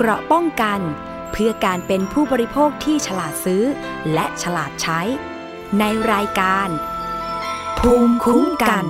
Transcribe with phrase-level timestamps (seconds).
[0.00, 0.80] เกราะป้องกัน
[1.32, 3.62] เพื่อการเป็นผู้บริโภคที่ฉลาดซื้อ
[4.12, 5.00] และฉลาดใช้
[5.78, 6.68] ในรายการ
[7.78, 8.84] ภูมิคุ้มกัน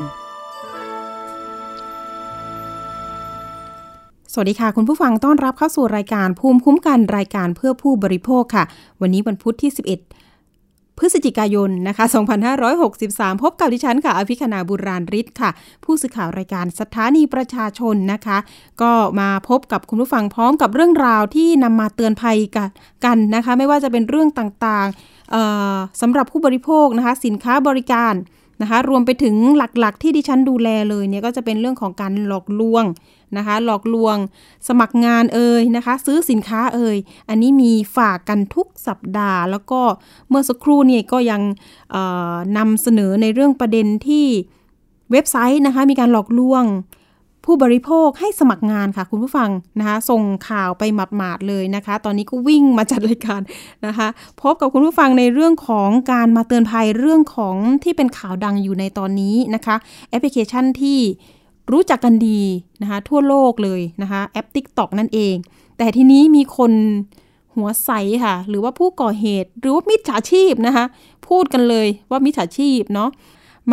[4.32, 8.64] สวัสดีค่ะ คุณผู้ฟังต้อนรับเข้าสู่รายการภูมิคุ้มกันรายการเพื่อผู้บริโภคค่ะ
[9.00, 10.26] วันนี้วันพุธที่ 11
[10.99, 12.04] พฤศจิกายนนะคะ
[12.74, 15.51] 2563 พบกับดิฉันค่ะ อภิคณาบุราริศค่ะ
[15.85, 18.38] ผู้สื่อข่าวรายการสถานีประชาชนนะคะ
[18.83, 22.39] ก็มาพบกับคุณผู้ฟังพร้อมกับเรื่องราวที่นำมาเตือนภัย
[23.05, 28.15] กันนะคะ ไม่ว่าจะเป็นเรื่องต่างๆสำหรับผู้บริโภคนะคะ สินค้าบริการ
[28.62, 32.84] นะคะ รวมไปถึงหลักๆ ที่ดิฉันดูแลเลยเนี่ยก็จะเป็นเรื่องของการหลอกลวง
[33.37, 34.16] นะคะ หลอกลวง
[34.69, 36.97] สมัครงานเอ่ยนะคะ ซื้อสินค้าเอ่ย
[37.29, 39.80] อันนี้มีฝากกันทุกสัปดาห์ แล้วก็
[40.29, 41.43] เมื่อสักครู่นี่ก็ยัง
[42.59, 44.27] นำเสนอในเรื่องประเด็นที่
[45.12, 46.65] เว็บไซต์นะคะ มีการหลอกลวง
[47.48, 53.41] ผู้บริโภคให้สมัครงานค่ะคุณผู้ฟังนะคะส่งข่าวไปหมาดๆเลยนะคะ ตอนนี้ก็วิ่งมาจัดรายการ
[53.87, 54.09] นะคะ
[54.41, 59.77] พบกับคุณผู้ฟังในเรื่องของการมาเตือนภัยเรื่องของที่เป็นข่าวดังอยู่ในตอนนี้นะคะ
[60.11, 60.98] แอปพลิเคชันที่
[61.72, 62.41] รู้จักกันดี
[62.83, 65.34] นะคะทั่วโลกเลยนะคะแอป TikTok นั่นเอง
[65.78, 66.72] แต่ทีนี้มีคน
[67.56, 67.91] หัวใส
[68.25, 70.84] ค่ะ หรือว่าผู้ก่อเหตุ หรือว่ามิจฉาชีพนะคะ
[71.28, 73.11] พูดกันเลยว่ามิจฉาชีพเนาะ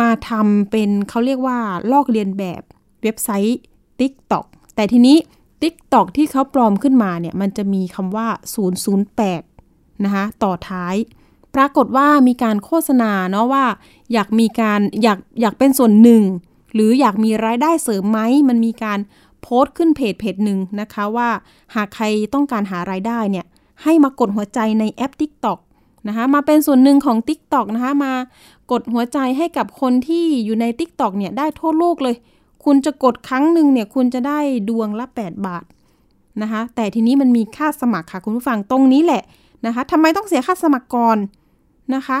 [0.00, 1.58] มาทำเป็นเขาเรียกว่า
[1.92, 2.62] ลอกเลียนแบบ
[3.02, 3.58] เว็บไซต์
[4.00, 5.16] TikTok แต่ทีนี้
[5.62, 8.28] TikTok ที่เขาปลอมขึ้นมาเนี่ยมันจะมีคำว่า
[9.16, 10.94] 008 นะคะต่อท้าย
[11.54, 13.64] ปรากฏว่ามีการโฆษณาเนาะว่า
[14.12, 16.22] อยากมีการอยากอยากเป็นส่วนหนึ่ง
[16.74, 18.98] หรืออยากมีรายได้เสริมไหมมันมีการ
[19.42, 21.28] โพสต์ขึ้นเพจเพจหนึ่งนะคะว่า
[21.74, 23.46] หากใครต้องการหารายได้เนี่ย
[23.82, 25.58] ให้มากดหัวใจในแอป TikTok
[26.08, 28.12] นะคะมาเป็นส่วนหนึ่งของ TikTok นะคะมา
[28.70, 32.16] กดหัวใจให้กับคนที่อยู่ใน TikTok เนี่ยได้ทั่วโลกเลย
[32.64, 35.64] คุณจะกดครั้งหนึ่งเนี่ยคุณจะได้ดวงละ 8 บาท
[36.42, 39.22] นะคะแต่ทีนี้มันมีค่าสมัครค่ะคุณผู้ฟังตรงนี้แหละ
[39.66, 41.18] นะคะทำไมต้องเสียค่าสมัครก่อน
[41.94, 42.18] นะคะ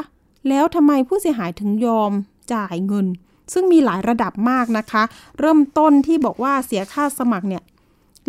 [0.48, 2.12] แล้วทำไมผู้เสียหายถึงยอม
[2.52, 3.06] จ่ายเงิน
[3.52, 5.02] ซึ่งมีหลายระดับมากนะคะ
[5.38, 7.62] เริ่มต้นที่บอกว่าเสียค่าสมัครเนี่ย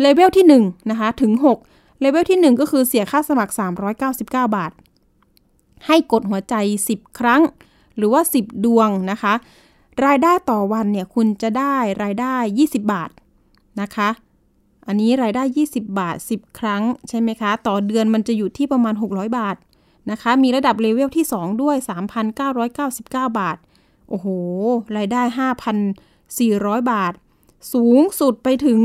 [0.00, 1.32] เลเวลที่1นะคะถึง
[1.66, 3.52] 6เลเวลที่ 1 ก็คือเสียค่าสมัคร
[3.98, 4.72] 399 บาท
[5.86, 6.54] ให้กดหัวใจ
[6.90, 7.42] 10 ครั้ง
[7.96, 9.34] หรือว่า 10 ดวงนะคะ
[10.04, 13.10] รายได้ต่อวันเนี่ยคุณจะได้รายได้ 20 บาท
[13.80, 14.08] นะคะ
[14.86, 19.56] อันนี้รายได้ 20 บาท 10 ครั้งใช่ไหมคะ ต่อเดือนมันจะอยู่ที่ประมาณ 600 บาท
[20.10, 21.76] นะคะ มีระดับเลเวลที่ 2 ด้วย
[22.56, 23.56] 3,999 บาท
[24.08, 24.26] โอ้โห
[24.96, 25.22] รายได้
[25.86, 27.12] 5,400 บาท
[27.74, 28.80] สูงสุดไปถึง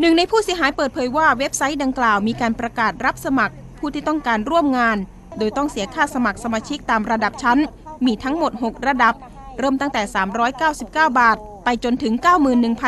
[0.00, 4.96] หนึ่งในผู้เสียหายเปิดเผยว่าเว็บไซต์ดังกล่าวมีการประกาศรับสมัคร ผู้ที่ต้องการร่วมงาน
[5.38, 7.58] โดยต้องเสียค่าสมัครสมาชิกตามระดับชั้น
[8.06, 9.14] มีทั้งหมด 6 ระดับ
[9.58, 10.02] เริ่มตั้งแต่
[10.62, 10.86] 399
[11.20, 12.14] บาท ไปจนถึง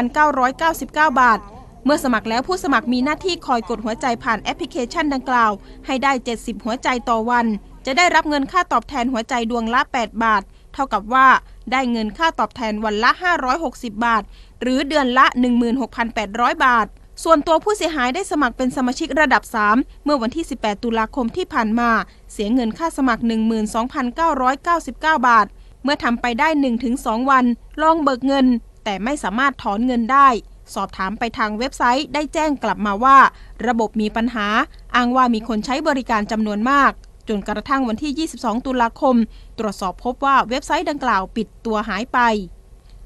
[0.03, 1.39] 91,999 บาท
[1.85, 5.51] เมื่อสมัครแล้วผู้สมัครมีหน้าที่คอยกดหัวใจผ่านแอปพลิเคชันดังกล่าว
[5.87, 7.47] ให้ได้ 70 หัวใจต่อวัน
[7.87, 10.43] จะได้รับเงินค่าตอบแทนหัวใจดวงละ 8 บาท
[10.75, 11.27] เท่ากับว่า
[11.73, 13.11] ได้เงินค่าตอบแทนวันละ
[13.59, 14.23] 560 บาท
[14.63, 15.27] หรือเดือนละ
[15.95, 16.87] 16,800 บาท
[17.25, 19.43] ส่วนตัวผู้เสียหายได้สมัครเป็นสมาชิกระดับ
[19.75, 21.91] 3 เมื่อวันที่ 18 ตุลาคมที่ผ่านมา
[22.33, 23.23] เสียเงินค่าสมัคร
[24.49, 25.47] 12,999 บาท
[25.83, 26.49] เมื่อทำไปได้
[26.91, 27.45] 1-2 วัน
[27.83, 28.47] ลองเบิกเงิน
[28.85, 30.29] แต่ไม่สามารถถอนเงินได้
[30.75, 33.19] สอบถามไปทางเว็บไซต์ได้แจ้งกลับมาว่า
[33.67, 34.47] ระบบมีปัญหา
[34.97, 36.93] อ้างว่ามีคนใช้บริการจำนวนมาก
[37.29, 39.17] จนกระทั่งวันที่ 22 ตุลาคม
[39.59, 42.19] ตรวจสอบพบว่าเว็บไซต์ดังกล่าวปิดตัวหายไป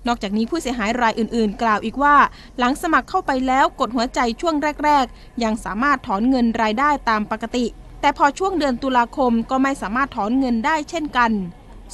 [0.06, 2.16] นอกจากนี้ผู้เสียหายรายอื่นๆ กล่าวอีกว่า
[2.58, 4.54] หลังสมัครเข้าไปแล้วกดหัวใจช่วง
[4.84, 7.66] แรก ๆ ยังสามารถถอนเงินรายได้ตามปกติ
[8.00, 11.32] แต่พอช่วงเดือนตุลาคมก็ไม่สามารถถอนเงินได้เช่นกัน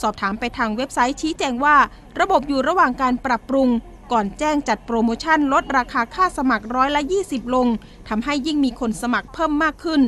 [0.01, 1.77] สอบถามไปทางเว็บไซต์ชี้แจงว่า
[2.21, 3.69] ระบบอยู่ระหว่างการปรับปรุง
[4.13, 7.67] ก่อนแจ้งจัดโปรโมชั่นลดราคาค่าสมัครร้อยละ 20 ลง
[8.09, 10.01] ทำให้ยิ่งมีคนสมัครเพิ่มมากขึ้น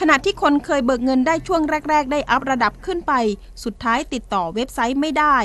[0.00, 3.12] ขณะที่คนเคยเบิกเงินได้ช่วงแรก ๆ ได้อัป ระดับขึ้นไป
[3.64, 5.36] สุดท้ายติดต่อเว็บไซต์ไม่ได้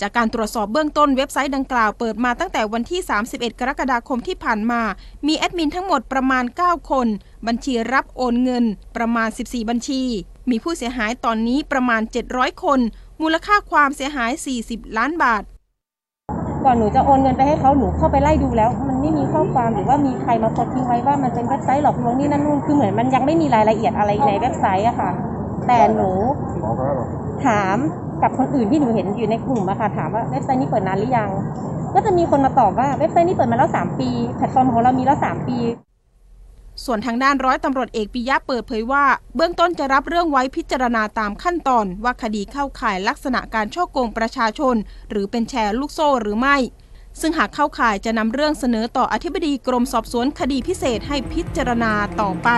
[0.00, 3.00] จากการตรวจสอบเบื้องต้นเว็บไซต์ดังกล่าวเปิดมาตั้งแต่วันที่
[3.30, 4.80] 31 กรกฎาคมที่ผ่านมา
[5.26, 7.06] มีแอดมินทั้งหมดประมาณ 9 คน
[7.46, 8.64] บัญชีรับโอนเงิน
[8.96, 10.02] ประมาณ 14 บัญชี
[10.50, 12.02] มีผู้เสียหายตอนนี้ประมาณ
[12.32, 12.80] 700 คน
[13.22, 14.32] มูลค่าความเสียหาย
[14.64, 15.42] 40 ล้านบาท
[16.64, 25.10] ก่อนหนูจะโอนเงินไปให้เขาหนูเข้าไปไล่ดูแล้ว มันไม่มีข้อความหรือว่ามีใครมาโพสต์ทิ้งไว้ว่ามันเป็นเว็บไซต์หลอกลวงนี่นั่นนู่นคือเหมือนมันยังไม่มีรายละเอียดอะไรในเว็บไซต์อะค่ะ
[25.66, 26.10] แต่หนู
[27.46, 27.76] ถาม
[28.22, 31.30] กับคนอื่นที่หนูเห็นอยู่ในกลุ่มอะค่ะถามว่าเว็บไซต์นี้เปิดนานหรือยัง
[31.94, 35.58] ก็จะมีคนมาตอบว่าเว็บไซต์นี้เปิดมาแล้ว3ปีแพลตฟอร์มของเรามีแล้ว3ปี
[36.84, 39.04] ส่วนทางด้านร้อยตำรวจเอกปิยะเปิดเผยว่า
[39.36, 44.76] เบื้องต้นจะรับเรื่องไว้พิจารณาตามขั้นตอน ว่าคดีเข้าข่ายลักษณะการฉ้อโกงประชาชน
[45.10, 46.56] หรือเป็นแชร์ลูกโซ่หรือไม่
[47.20, 52.48] ซึ่งหากเข้าข่ายจะนำเรื่องเสนอต่ออธิบดีกรมสอบสวนคดีพิเศษให้พิจารณาต่อไป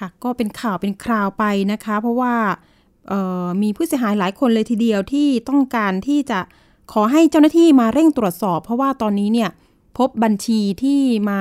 [0.00, 2.34] ค่ะ ก็เป็นข่าวเป็นคราวไปนะคะ เพราะว่า
[3.62, 6.40] มีผู้เสียหายหลายคนเลยทีเดียวที่ต้องการที่จะ
[6.92, 9.50] ขอให้เจ้าหน้าที่มาเร่งตรวจสอบ เพราะว่าตอนนี้เนี่ย
[9.98, 11.00] พบบัญชีที่
[11.30, 11.40] มา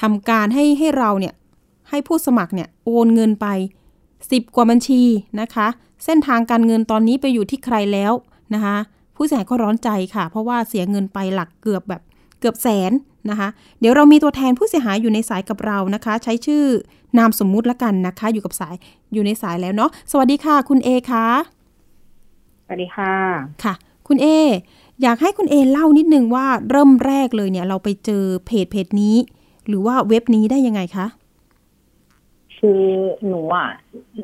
[0.00, 1.34] ทำการให้ให้เราเนี่ย
[1.90, 3.46] ให้ผู้สมัครเนี่ยโอนเงินไป
[4.00, 5.02] 10 กว่าบัญชี
[5.40, 5.66] นะคะ
[6.04, 8.12] เส้นทางการเงินตอนนี้ไปอยู่ที่ใครแล้ว
[8.54, 8.76] นะคะ
[9.16, 12.02] ผู้เสียหายก็ร้อนใจค่ะ เพราะว่าเสียเงินไปหลักเกือบแบบ
[12.40, 12.92] เกือบแสน
[13.30, 13.48] นะคะ
[13.80, 16.64] เดี๋ยวเรามีตัวแทนผู้เสียหายอยู่ในสายกับเรานะคะ ใช้ชื่อ
[17.18, 18.74] นามสมมุติละกันนะคะ อยู่กับสาย
[19.12, 21.26] อยู่ในสายแล้วเนาะสวัสดีค่ะ คุณเอคะ
[22.64, 23.14] สวัสดีค่ะ
[23.64, 23.74] ค่ะ
[24.08, 24.26] คุณเอ
[25.02, 29.16] อยากให้คุณเอเล่านิดนึงว่าเริ่มแรกเลยเนี่ย เราไปเจอเพจเพจนี้
[29.68, 31.06] หรือว่าเว็บนี้ได้ยังไงคะ
[32.58, 32.82] คือ
[33.26, 33.68] หนูอะ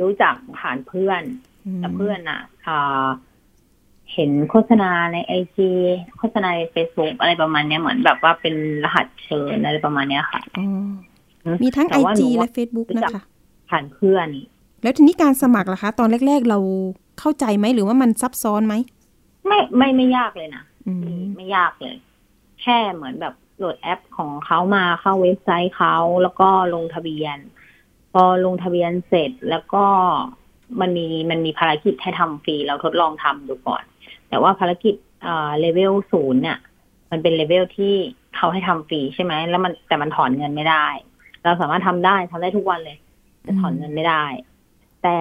[0.01, 1.23] รู้จักผ่านเพื่อน
[1.77, 3.07] มแต่เพื่อนอะอ่า
[4.13, 5.71] เห็นโฆษณาในไอจี
[6.19, 8.55] โฆษณาในเฟซบุ๊กอะไรประมาณเนี้ยเหมือนแบบว่าเป็น
[8.85, 13.25] รหัสเชิญอะไรประมาณเนี้ยค่ะอ๋อมีทั้งแต่ว่าห IG นูและอะ Facebook รู้นะจักคะ
[13.71, 14.29] ผ่านเพื่อน
[14.83, 16.59] แล้วทีนี้การสมัครล่ะคะ ตอนแรก ๆ เรา
[17.21, 18.75] เข้าใจไหมหรือว่ามันซับซ้อนไหม
[19.47, 21.97] ไม่ไม่ไม่ยากเลยนะอืมไม่ยากเลย
[22.63, 27.39] แค่เหมือนแบบโหลดแอปของเขามาเข้าเว็บไซต์เขาแล้วก็ลงทะเบียน
[28.13, 29.85] พอลงทะเบียนเสร็จแล้วก็
[30.81, 33.83] มันมีมันมีภารกิจให้ทำฟรีเราทดลองทำดูก่อน
[34.29, 36.59] แต่ว่าภารกิจเอ่าเลเวลศูนย์เนี่ย
[37.11, 37.95] มันเป็นเลเวลที่
[38.37, 40.87] เขาให้ทำฟรีใช่ไหมแล้วมันแต่มันถอนเงินไม่ได้
[41.45, 42.99] เราสามารถทำได้ทำได้ทุกวันเลย
[43.43, 44.25] แต่ถอนเงินไม่ได้
[45.03, 45.17] แต่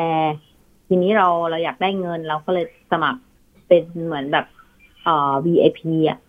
[0.88, 3.20] ทีนี้เราเราอยากได้เงินเราก็เลยสมัคร
[3.68, 4.46] เป็นเหมือนแบบ
[5.04, 6.20] เอ่อ VIP อะ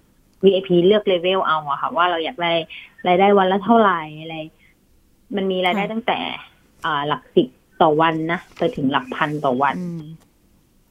[0.44, 2.52] VIP เลือกเลเวลเอาอะค่ะ ว่าเราอยากได้
[3.06, 4.36] รายได้วันละเท่าไหร่อะไร
[5.36, 6.18] มันมีรายได้ตั้งแต่
[6.84, 7.48] อ่าหลักสิบ
[7.82, 9.74] ต่อวันนะไปถึงหลักพันต่อวัน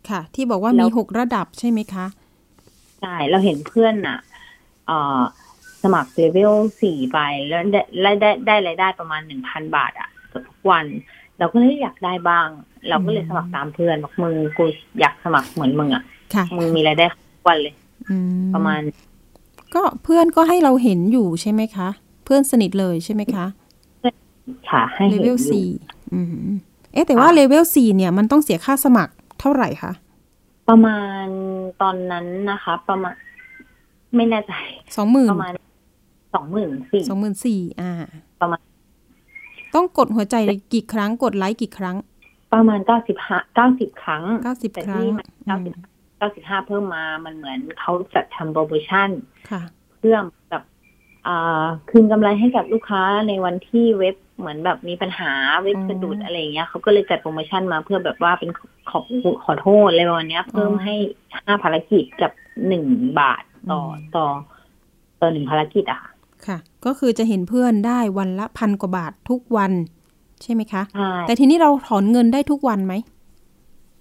[0.10, 2.06] ค่ะ ที่บอกว่าแล้มีวหกระดับใช่ไหมคะ
[3.02, 4.20] ใช่ เราเห็นเพื่อนอะ
[4.88, 5.22] เอ่อ
[5.84, 10.86] สมัครเลเวลสี่ไปแล้วได้ได้ได้ได้รายได้ประมาณหนึ่งพันบาท อะทุกวัน
[11.40, 12.48] เราก็เลยอยากได้บ้าง
[12.90, 14.66] เราก็เลยสมัครตามเพื่อนบอกมึงกู
[15.00, 16.04] อยากสมัครเหมือนมึงอะ
[16.36, 17.74] ค่ะมึงมีรายได้ทุกวันเลย
[18.10, 18.18] อื
[18.54, 18.82] ประมาณ
[19.76, 21.90] ก็เพื่อนก็ให้เราเห็นอยู่ใช่ไหมคะ
[22.26, 23.46] เพื่อนสนิทเลยใช่ไหมคะ
[24.70, 25.68] ค่ะให้เลเห็นเวอลยู่สี่
[26.14, 26.28] อืม
[26.94, 29.92] เอ๊ะแต่ว่าเลเวลสี่เนี่ย มันต้องเสียค่าสมัคร เท่าไหร่คะ
[30.70, 31.28] ประมาณ
[31.82, 33.16] ตอนนั้นนะคะ ประมาณ
[34.16, 34.54] ไม่แน่ใจ
[34.98, 35.54] สองหมื่นประมาณ
[36.36, 37.92] สองหมื่นสี่สองหมื่นสี่อ่า
[38.42, 38.60] ประมาณ
[39.76, 40.36] ต้องกดหัวใจ
[40.74, 41.96] กี่ครั้งกดไลค์กี่ครั้ง
[42.54, 45.74] ประมาณเก้าสิบห้าเก้าสิบครั้งเก้าสิบแต่ครั้งที่มันอืเก้ามสิบ
[46.18, 49.10] เก้าสิบห้าเพิ่มมามันเหมือนเขาจัดทำโปรโมชั่น
[49.50, 49.62] ค่ะ
[50.00, 50.18] เพื่อ
[50.52, 50.64] กับ
[51.28, 55.32] อ่าคืนกำไรให้กับลูกค้าในวันที่เว็บ เหมือนแบบมีปัญหา
[55.64, 58.50] เว็บอ๋อสะดุดอะไรอย่างเงี้ยเขาก็เลยจัดโปรโมชั่นมาเพื่อแบบว่าเป็น
[58.90, 59.00] ขอ
[59.44, 60.96] ขอโทษอะไรประมาณเนี้ย เพิ่มอ๋อให้
[61.46, 62.32] ห้าภารกิจกับ
[62.68, 62.86] หนึ่ง
[63.20, 64.26] บาทต่ออมต่อ
[65.22, 66.12] ต่อหนึ่งภารกิจอะค่ะ
[66.46, 69.72] ค่ะ ก็คือจะเห็นเพื่อนได้วันละพันกว่าบาททุกวัน
[70.44, 72.94] ใช่ไหมคะใช่แต่ทีนี้เราถอนเงินได้ทุกวันไหม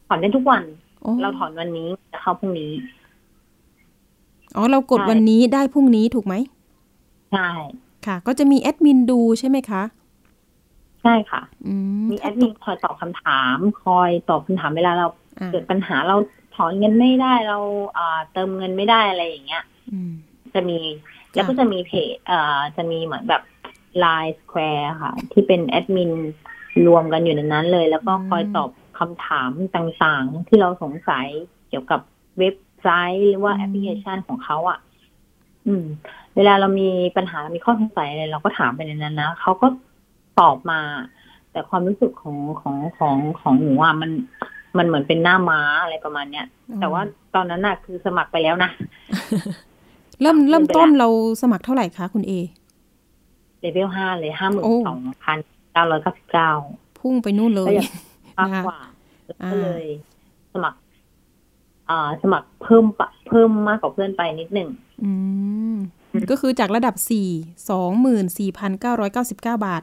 [0.09, 0.63] ถอนได้ทุกวัน
[1.05, 2.71] อ๋อเราถอนวันนี้จะเข้าพรุ่งนี้
[4.57, 6.35] อ๋อเรากดใช่วันนี้ได้พรุ่งนี้ถูกไหม
[7.33, 7.49] ใช่
[8.07, 9.83] ค่ะ ก็จะมีแอดมินดูใช่ไหมคะ
[11.05, 15.07] ใช่ค่ะอืมมีแอดมินคอยตอบคำถาม คอยตอบคำถามเวลาเรา
[15.41, 16.17] อ่าเกิดปัญหาเรา
[16.55, 17.59] ถอนเงินไม่ได้เรา
[17.99, 20.13] อ่าเติมเงินไม่ได้อะไรอย่างเงี้ยอืม
[20.55, 20.79] จะมี
[21.33, 23.43] แล้วก็จะมีเพจเอ่อจะมีเหมือนแบบ
[24.03, 26.13] Line Square ค่ะ ที่เป็นแอดมิน
[26.87, 31.27] รวมกันอยู่ในนั้นเลย แล้วก็คอยตอบคำถามต่างๆ ที่เราสงสัย
[31.69, 32.01] เกี่ยวกับ
[32.39, 34.79] เว็บไซต์หรือว่าแอปพลิเคชันของเขาอะ
[35.67, 35.85] อืม
[36.37, 39.67] เวลาเรามีปัญหา มีข้อสงสัยอะไรเราก็ถามไปในนั้นนะเขาก็
[40.41, 40.81] ตอบมา
[41.53, 44.11] แต่ความรู้สึกของของของของหนูอะมัน
[44.79, 46.47] มันเหมือนเป็นหน้าม้าอะไรประมาณเนี้ย
[46.81, 47.03] แต่ว่า
[47.35, 48.71] ตอนนั้นน่ะคือสมัครไปแล้วนะ
[50.21, 51.09] เริ่มเริ่มต้นเรา
[51.43, 52.33] สมัครเท่าไหร่คะคุณเอ
[53.61, 55.39] เลเวลห้าเลยห้าหมื่นสองพัน
[55.73, 56.51] เก้าร้อยเก้าสิบเก้า
[56.99, 57.75] พุ่งไปนู่นเลย
[58.39, 58.79] มากกว่า
[59.53, 59.85] ก็เลย
[60.53, 60.79] สมัคร
[61.91, 64.69] อ่า สมัครเพิ่มปะเพิ่มมากกว่าเพื่อนไปนิดหนึ่ง
[65.05, 65.13] อื
[65.75, 65.77] ม
[66.31, 67.29] ก็คือจากระดับสี่
[67.71, 69.83] สองหมื่นสี่พันเก้าร้อยเก้าสิบเก้าบาท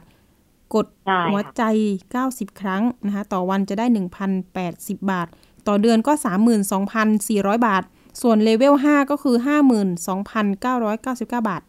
[0.74, 0.86] กด
[1.30, 1.62] หัวใจ
[2.10, 5.28] เก้าสิบครั้งนะคะต่อวันจะได้หนึ่งพันแปดสิบบาท
[5.68, 7.82] ต่อเดือนก็สามหมื่นสองพันสี่ร้อยบาท
[8.22, 11.62] ส่วนเลเวลห้าก็คือห้าหมื่นสองพันเก้าร้อยเก้าสิบเก้าบาท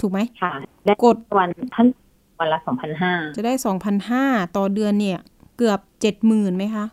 [0.00, 0.52] ถูกไหมค่ะ
[0.84, 1.86] ได้กดวันท่าน
[2.38, 4.24] วันละสองพันห้าจะได้สองพันห้า
[4.56, 5.18] ต่อเดือนเนี่ย
[5.56, 6.84] เกือบเจ็ดหมื่นไหมคะ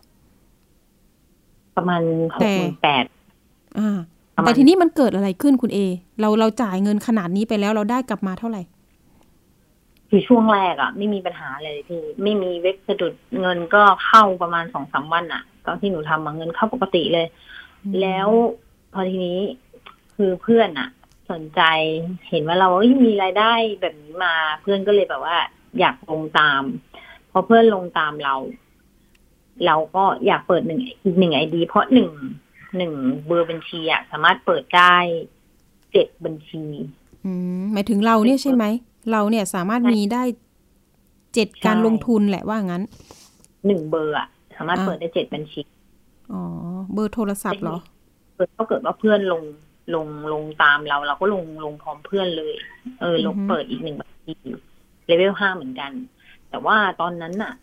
[1.76, 2.02] ประมาณ
[2.34, 3.04] หกหมื่นแปด
[3.78, 3.98] อ่า
[4.42, 5.78] แต่ทีนี้มันเกิดอะไรขึ้นคุณเอ
[6.20, 8.62] เราเราจ่ายเงินขนาดนี้ไปแล้วเราได้กลับมาเท่าไหร่
[10.16, 17.26] คือช่วงแรกอะไม่มีปัญหาเลยพี่ ไม่มีเว็บสะดุดเงินก็เข้าประมาณสองสามวันอะตอนที่หนูทำมาเงินเข้าปกติเลย
[18.00, 18.28] แล้ว
[18.92, 19.40] พอทีนี้
[20.14, 20.88] คือเพื่อนอะ
[21.30, 21.60] สนใจ
[22.30, 25.36] เห็นว่าเราเอ้ยมีรายได้แบบนี้มา เพื่อนก็เลยแบบว่า
[25.78, 26.62] อยากลงตาม
[27.30, 28.34] พอเพื่อนลงตามเรา
[29.66, 32.10] เราก็อยากเปิดหนึ่งอีกหนึ่งไอดี เพราะหนึ่ง
[32.76, 32.92] หนึ่ง
[33.26, 34.94] เบอร์บัญชีอะสามารถเปิดได้
[35.92, 36.64] เจ็ดบัญชี
[37.24, 38.64] อืมหมายถึงเราเนี่ยใช่ไหม
[39.10, 40.22] เราเนี่ยสามารถมีได้
[41.34, 42.82] เจ็ดการลงทุนแหละว่างั้น
[43.66, 45.62] หนึ่งเบอร์อะสามารถเปิดได้เจ็ดบัญชี
[46.32, 46.42] อ๋อ
[46.92, 47.78] เบอร์โทรศัพท์เหรอ
[48.36, 49.42] เกิดถ้าเกิดว่าเพื่อนลง
[49.94, 52.54] ลงลงตามเรา เราก็ลงลงพร้อมเพื่อนเลย
[53.00, 54.34] เออ ลงอือฮึเปิดอีกหนึ่งบัญชี
[55.06, 55.92] เลเวลห้าเหมือนกัน
[56.50, 57.54] แต่ว่าตอนนั้นน่ะ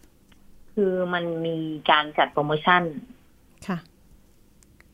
[0.73, 1.57] คือมันมี
[1.89, 2.83] การจัดโปรโมชั่น
[3.67, 3.77] ค่ะ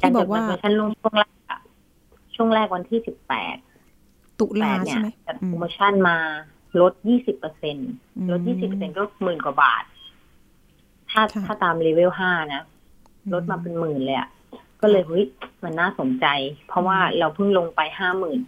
[0.01, 1.59] กาที่รบจัอดกโปรว่าโมชั่นลงช่วงแรกอะ
[2.35, 3.57] ช่วงแรกวันที่สิบแปด
[4.39, 6.17] ตุแปลาดเนี่ใช่ยไหมจัดอืโปมรโมชั่นมา
[6.81, 7.77] ลดยี่สิบเปอร์เซ็น
[8.31, 9.83] ลดอืยี่สิบเปอร์เซ็นก็หมื่นกว่าบาท
[11.11, 12.63] ถ้าค่ะถ้าตามเลเวลห้านะ
[13.33, 14.29] ลดมาเป็นหมื่นเลยอะ
[14.81, 15.25] ก็เลยเฮ้ย
[15.63, 16.25] มันน่าสนใจ
[16.67, 18.39] เพราะว่าเราเพิ่งลงไปห้าหมื่น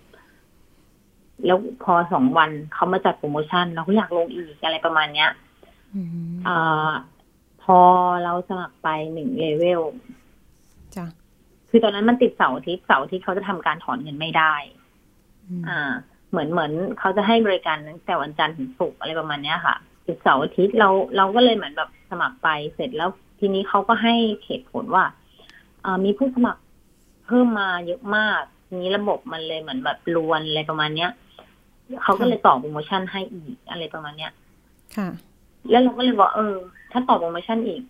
[1.45, 5.29] แล้วพอสองวันเขามาจัดโปรโมชั่น เราก็อยากลงอีกอะไรประมาณเนี้ย
[5.95, 6.09] อืม
[6.47, 6.91] อ่า
[7.63, 7.79] พอ
[8.23, 9.81] เราสมัครไปหนึ่งเลเวล
[10.95, 11.05] จ้ะ
[11.69, 14.53] คือตอนนั้นมันติดเสาร์อาทิตย์เสาร์อาทิตย์เขาจะทำการถอนเงินไม่ได้
[15.49, 15.79] อืมอ่า
[16.29, 19.75] เหมือนเหมือนเขาจะให้บริการตั้งแต่วันจันทร์ถึงศุกร์อะไรประมาณเนี้ยค่ะ
[20.05, 24.15] ติดเสาร์อาทิตย์เราเราก็เลยเหมือนแบบสมัครไปเสร็จแล้วทีนี้เขาก็ให้
[24.45, 25.05] เหตุผลว่า
[25.85, 26.61] อ่ามีผู้สมัคร
[27.27, 31.11] เพิ่มมาเยอะมากทีนี้ระบบมันเลยเหมือนแบบรวนอะไรประมาณเนี้ย
[32.03, 34.31] เขาก็เลยต่อโปรโมชั่นให้อีกอะไรประมาณเนี้ย
[34.97, 35.09] ค่ะ
[35.69, 36.55] แล้วเราก็เลยบอกเออ
[36.91, 37.81] ถ้าต่อโปรโมชั่นอีก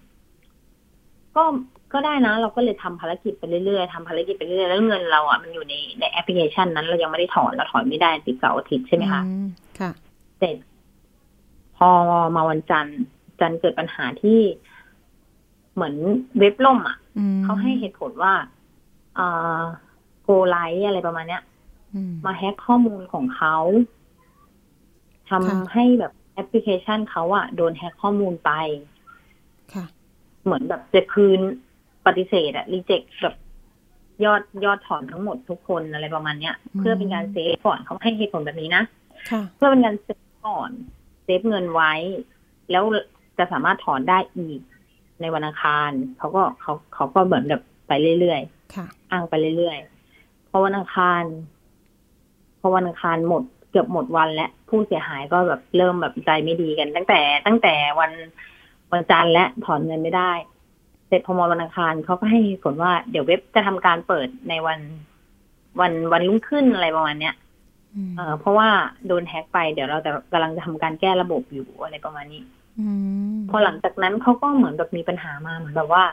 [1.35, 1.43] ก็
[1.93, 9.47] ก็ได้นะ เราก็เลยทำภารกิจไปเรื่อยๆทำภารกิจไปเรื่อยๆแล้วเงินเราอะมันอยู่ในในแอปพลิเคชันนั้นเรายังไม่ได้ถอนเราถอนไม่ได้ติดเสาร์อาทิตย์ใช่ไหมคะอืม
[9.79, 9.91] ค่ะ
[10.39, 10.57] เสร็จ
[11.77, 11.89] พอ
[12.35, 12.99] มาวันจันทร์
[13.39, 14.39] จันทร์เกิดปัญหาที่
[15.73, 15.95] เหมือน
[16.39, 18.33] เว็บล่มอะอืมเขาให้เหตุผลว่า
[19.17, 19.61] อ่า
[20.23, 21.43] GoLike อะไรประมาณเนี้ย
[21.95, 23.55] อืมมาแฮ็กข้อมูลของเขา
[25.29, 28.51] ทำค่ะให้แบบแอปพลิเคชันเขาอะโดนแฮ็กข้อมูลไป
[29.73, 29.85] ค่ะ
[30.43, 31.39] เหมือนแบบจะคืน
[32.05, 33.35] ปฏิเสธอะ reject แบบ
[34.25, 38.83] ยอดยอดถอนทั้งหมดทุกคนอะไรประมาณเนี้ยอืมเพื่อเป็นการ save ก่อนเขาให้เหตุผลแบบนี้นะ
[39.31, 40.71] ค่ะเพื่อเป็นการ save ก่อน
[41.23, 41.93] save เงินไว้
[42.71, 42.83] แล้ว
[43.37, 44.59] จะสามารถถอนได้อีก
[45.21, 51.23] ในวันอังคารเขาก็เขาเขาก็เหมือนแบบไปเรื่อยๆค่ะอ้างไปเรื่อยๆพอวันอังคาร
[52.59, 58.11] พอวันอังคารหมดเกือบหมดวันแล้วผู้เสียหายก็แบบเริ่มแบบใจไม่ดีกัน ตั้งแต่ตั้งแต่วัน
[58.91, 60.31] วันจันทร์และถอนเงินไม่ได้
[61.09, 64.79] เสร็จพอมาวันอังคารเขาก็ให้เหตุผลว่าเดี๋ยวเว็บจะทำการเปิดในวัน
[65.79, 67.35] วันวันรุ่งขึ้นอะไรประมาณเนี้ย
[67.95, 68.69] อืมเออเพราะว่า
[69.07, 72.43] โดนแฮ็กไปเดี๋ยวเราจะกำลังจะทำการแก้ระบบอยู่อะไรประมาณนี้
[72.79, 72.87] อื
[73.35, 76.03] มพอหลังจากนั้นเขาก็เหมือนแบบมีปัญหามาเหมือนแบบว่า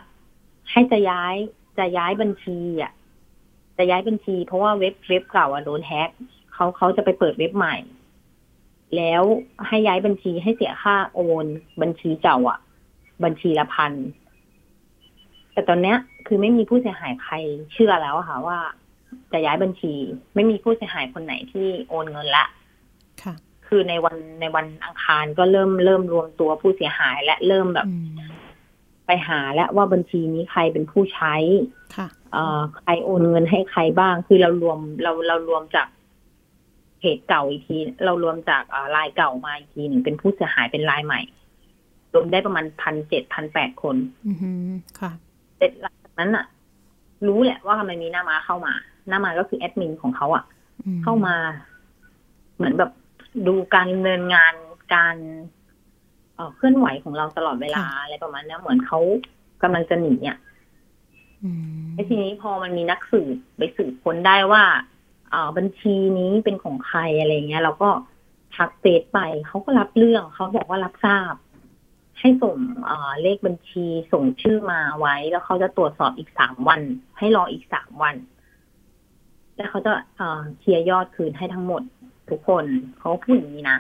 [0.70, 1.34] ให้จะย้าย
[1.78, 2.92] จะย้ายบัญชีอะ
[3.78, 6.10] จะย้ายบัญชี เพราะว่าเว็บเว็บเก่าอะโดนแฮ็ก
[6.52, 7.76] เขาเขาจะไปเปิดเว็บใหม่
[8.96, 9.22] แล้ว
[9.66, 11.46] ให้ย้ายบัญชีให้เสียค่าโอน
[11.82, 12.58] บัญชีเก่าอะ
[13.24, 13.92] บัญชีละพัน
[15.56, 17.34] แต่ตอนเนี้ยคือไม่มีผู้เสียหายใคร
[17.72, 18.58] เชื่อแล้วอะค่ะว่า
[19.32, 19.94] จะย้ายบัญชี
[20.34, 22.44] ไม่มีผู้เสียหายคนไหนที่โอนเงินละ
[23.22, 23.34] ค่ะ
[23.66, 28.18] คือในวันในวันอังคารก็เริ่มเริ่มรวมตัวผู้เสียหายและเริ่มแบบอืม
[29.06, 31.34] ไปหาและว่าบัญชีนี้ใครเป็นผู้ใช้
[31.96, 35.88] ค่ะเอ่อใครโอนเงินให้ใครบ้าง คือเรารวมเราเรารวมจาก
[36.98, 38.62] เพจเก่าอีกที เรารวมจาก
[38.96, 41.20] ลายเก่ามาอีกทีหนึ่งเป็นผู้เสียหายเป็นลายใหม่
[42.12, 43.96] รวมได้ประมาณพันเจ็ดพันแปดคน
[44.26, 44.68] อือหือ
[45.00, 45.12] ค่ะ
[45.56, 46.46] เสร็จหลังจากนั้นอะ
[47.26, 48.72] รู้แหละว่าทำไมมีหน้ามาเข้ามา
[49.08, 50.44] หน้ามาก็คือแอดมินของเขาอะ
[50.86, 51.36] อืมเข้ามา
[52.56, 52.90] เหมือนแบบ
[53.46, 54.54] ดูการดำเนินงาน
[54.94, 55.16] การ
[56.36, 59.00] เอ่อเคลื่อนไหวของเราตลอดเวลาอะไรประมาณเนี้ยเหมือนเขา
[59.62, 60.38] กำลังจะหนีอะ
[61.44, 61.50] อื
[61.82, 64.64] มแล้วทีนี้พอมันมีนักสืบไปสืบค้นได้ว่า
[65.30, 67.90] เอ่อบัญชีนี้เป็นของใครอะไรเงี้ย เราก็
[68.56, 71.34] ทักเฟซไปเขาก็รับเรื่องเขาบอกว่ารับทราบ
[72.20, 76.80] ให้ส่งเอ่อเลขบัญชีส่งชื่อมาไว้ แล้วเขาจะตรวจสอบอีกสามวัน
[77.18, 78.16] ให้รออีกสามวัน
[79.56, 81.82] แล้วเขาจะเอ่อเคลียร์ยอดคืนให้ทั้งหมด
[82.30, 82.64] ทุกคน
[82.98, 83.78] เขาพูดอย่างนี้นะ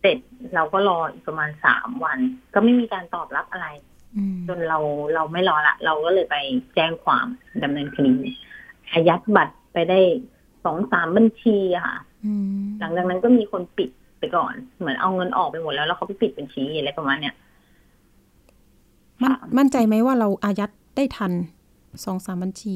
[0.00, 0.18] เสร็จ
[0.54, 2.18] เราก็รออีกประมาณสามวัน
[2.54, 3.68] ก็ไม่มีการตอบรับอะไร
[4.16, 4.78] อืมจนเรา
[5.14, 6.36] เราไม่รอละ เราก็เลยไป
[6.74, 7.26] แจ้งความ
[7.62, 8.14] ดำเนินคดี
[8.92, 10.00] อายัดบัตรไปได้
[10.64, 17.34] สองสามบัญชีอะค่ะอืมหลังจากนั้นก็มีคนปิด ไปก่อน เหมือนเอาเงินออกไปหมดแล้ว แล้วเขาไปปิดบัญชีอะไรประมาณเนี้ย
[19.22, 21.32] มั่นค่ะมั่นใจไหมว่าเราอายัดได้ทัน
[22.04, 22.74] สองสามบัญชี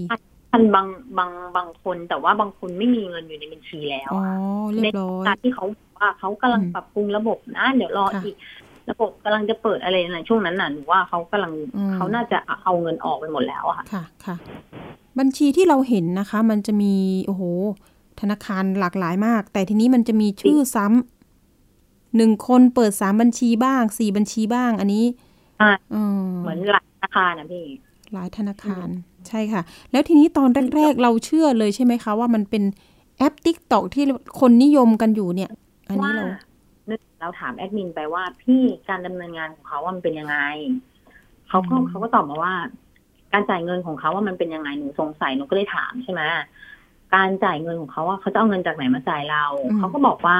[0.52, 0.86] ท่านบาง
[1.18, 8.36] บางบางคนแต่ว่าบางคนไม่มีเงินอยู่ในบัญชีแล้วอ๋ออะเรียบร้อยในการที่เขาบอกว่าเขากำลังอืมปรับปรุงระบบนะ เดี๋ยวรอค่ะอีก
[8.90, 14.36] ระบบกำลังจะเปิดอะไรในช่วงนั้นน่ะหนูว่าเขากำลังอืมเขาน่าจะเอาเงินออกไปหมดแล้วอะค่ะค่ะค่ะ
[15.18, 16.94] บัญชีที่เราเห็นนะคะ มันจะมี
[17.26, 17.42] โอ้โห
[18.20, 21.19] ธนาคารหลากหลายมาก แต่ทีนี้มันจะมีชื่อซ้ำ
[22.16, 25.04] หนึ่งคนเปิดสามบัญชีบ้างสี่บัญชีบ้าง อันนี้
[25.60, 27.66] อ่าอืมเหมือนหลักธนาคารนะพี่
[28.12, 28.88] หลายธนาคาร
[29.28, 29.62] ใช่ค่ะ
[29.92, 32.62] แล้วทีนี้ตอนแรก ๆ เราเชื่อเลยใช่ไหมคะ ว่ามันเป็น
[33.18, 34.04] แอป t ิ k t o k ที่
[34.40, 35.50] คนนิยมกันอยู่เนี่ย
[35.88, 36.26] อันนี้เรา
[36.90, 40.36] นึกเราถามแอดมินไปว่าพี่การดำเนินงานของเขาว่ามันเป็นยังไง
[41.48, 42.54] เขาก็อืมเขาก็ตอบมาว่า
[43.32, 46.22] การจ่ายเงินของเขาว่ามันเป็นยังไงหนูสงสัยหนูก็เลยถามใช่ไหม
[47.14, 49.44] การจ่ายเงินของเขาว่าเขาจะเอาเงินจากไหนมาจ่ายเรา
[49.78, 50.38] เขาก็บอกว่า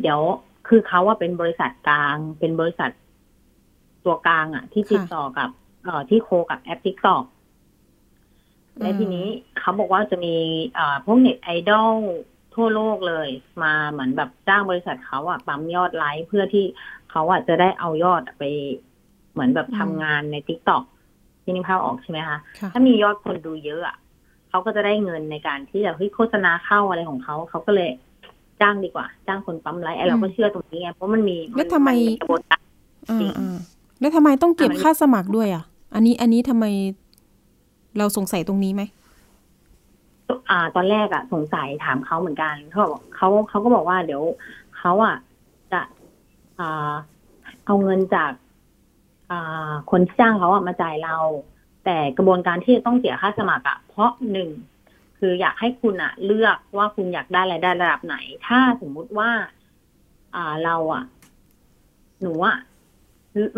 [0.00, 0.20] เดี๋ยว
[0.66, 2.90] คือเขาว่าเป็นบริษัทกลาง เป็นบริษัท
[4.04, 5.48] ตัวกลางอะ ที่ติดต่อกับ
[5.84, 7.24] เอ่อที่โคกับแอป TikTok
[8.80, 9.26] และทีนี้
[9.58, 10.34] เขาบอกว่าจะมี
[10.74, 11.94] เอ่อพวกเน็ตไอดอล
[12.54, 13.28] ทั่วโลกเลย
[13.62, 16.64] มาเหมือนแบบจ้างบริษัทเขาอะปั๊มยอดไลค์เพื่อที่
[17.10, 18.44] เขาอะจะได้เอายอดไป
[19.32, 20.82] เหมือนแบบทำงานใน TikTok
[21.42, 23.96] พี่นึกภาพออกใช่ไหมคะค่ะถ้ามียอดคนดูเยอะอะ
[24.48, 27.90] เขาก็จะได้เงินในการที่จะเฮ้ยโฆษณาเข้าอะไรของเขาเขาก็เลย
[28.60, 32.60] จ้างดีกว่า จ้างคนปั๊มไลค์ไอ้เราก็เชื่อตรงนี้ไงเพราะมันมีแล้วทำไมในกระบวนการ
[33.08, 33.56] อ่าจริงอ่า
[34.00, 35.64] แล้วทำไมต้องเก็บอะมันค่าสมัครด้วยอะ
[35.94, 36.64] อันนี้อันนี้ทำไม
[37.98, 38.82] เราสงสัยตรงนี้ไหม
[40.50, 44.22] อ่า ตอนแรกอะสงสัยถามเขาเหมือนกันเขาบอกเขาเขาก็บอกว่าเดี๋ยว
[44.78, 45.16] เขาอะ
[45.72, 45.80] จะ
[46.58, 46.92] อ่า
[47.66, 48.32] เอาเงินจาก
[49.30, 51.16] อ่าคนที่จ้างเขาอะมาจ่ายเรา
[51.84, 54.48] แต่กระบวนการที่จะต้องเสียค่าสมัครอะเพราะหนึ่ง
[55.26, 59.30] คืออยากให้คุณอะเลือกว่าคุณอยากได้รายได้ระดับไหน ถ้าสมมุติว่า
[60.34, 61.04] อ่าเราอะ
[62.22, 62.56] หนูอะ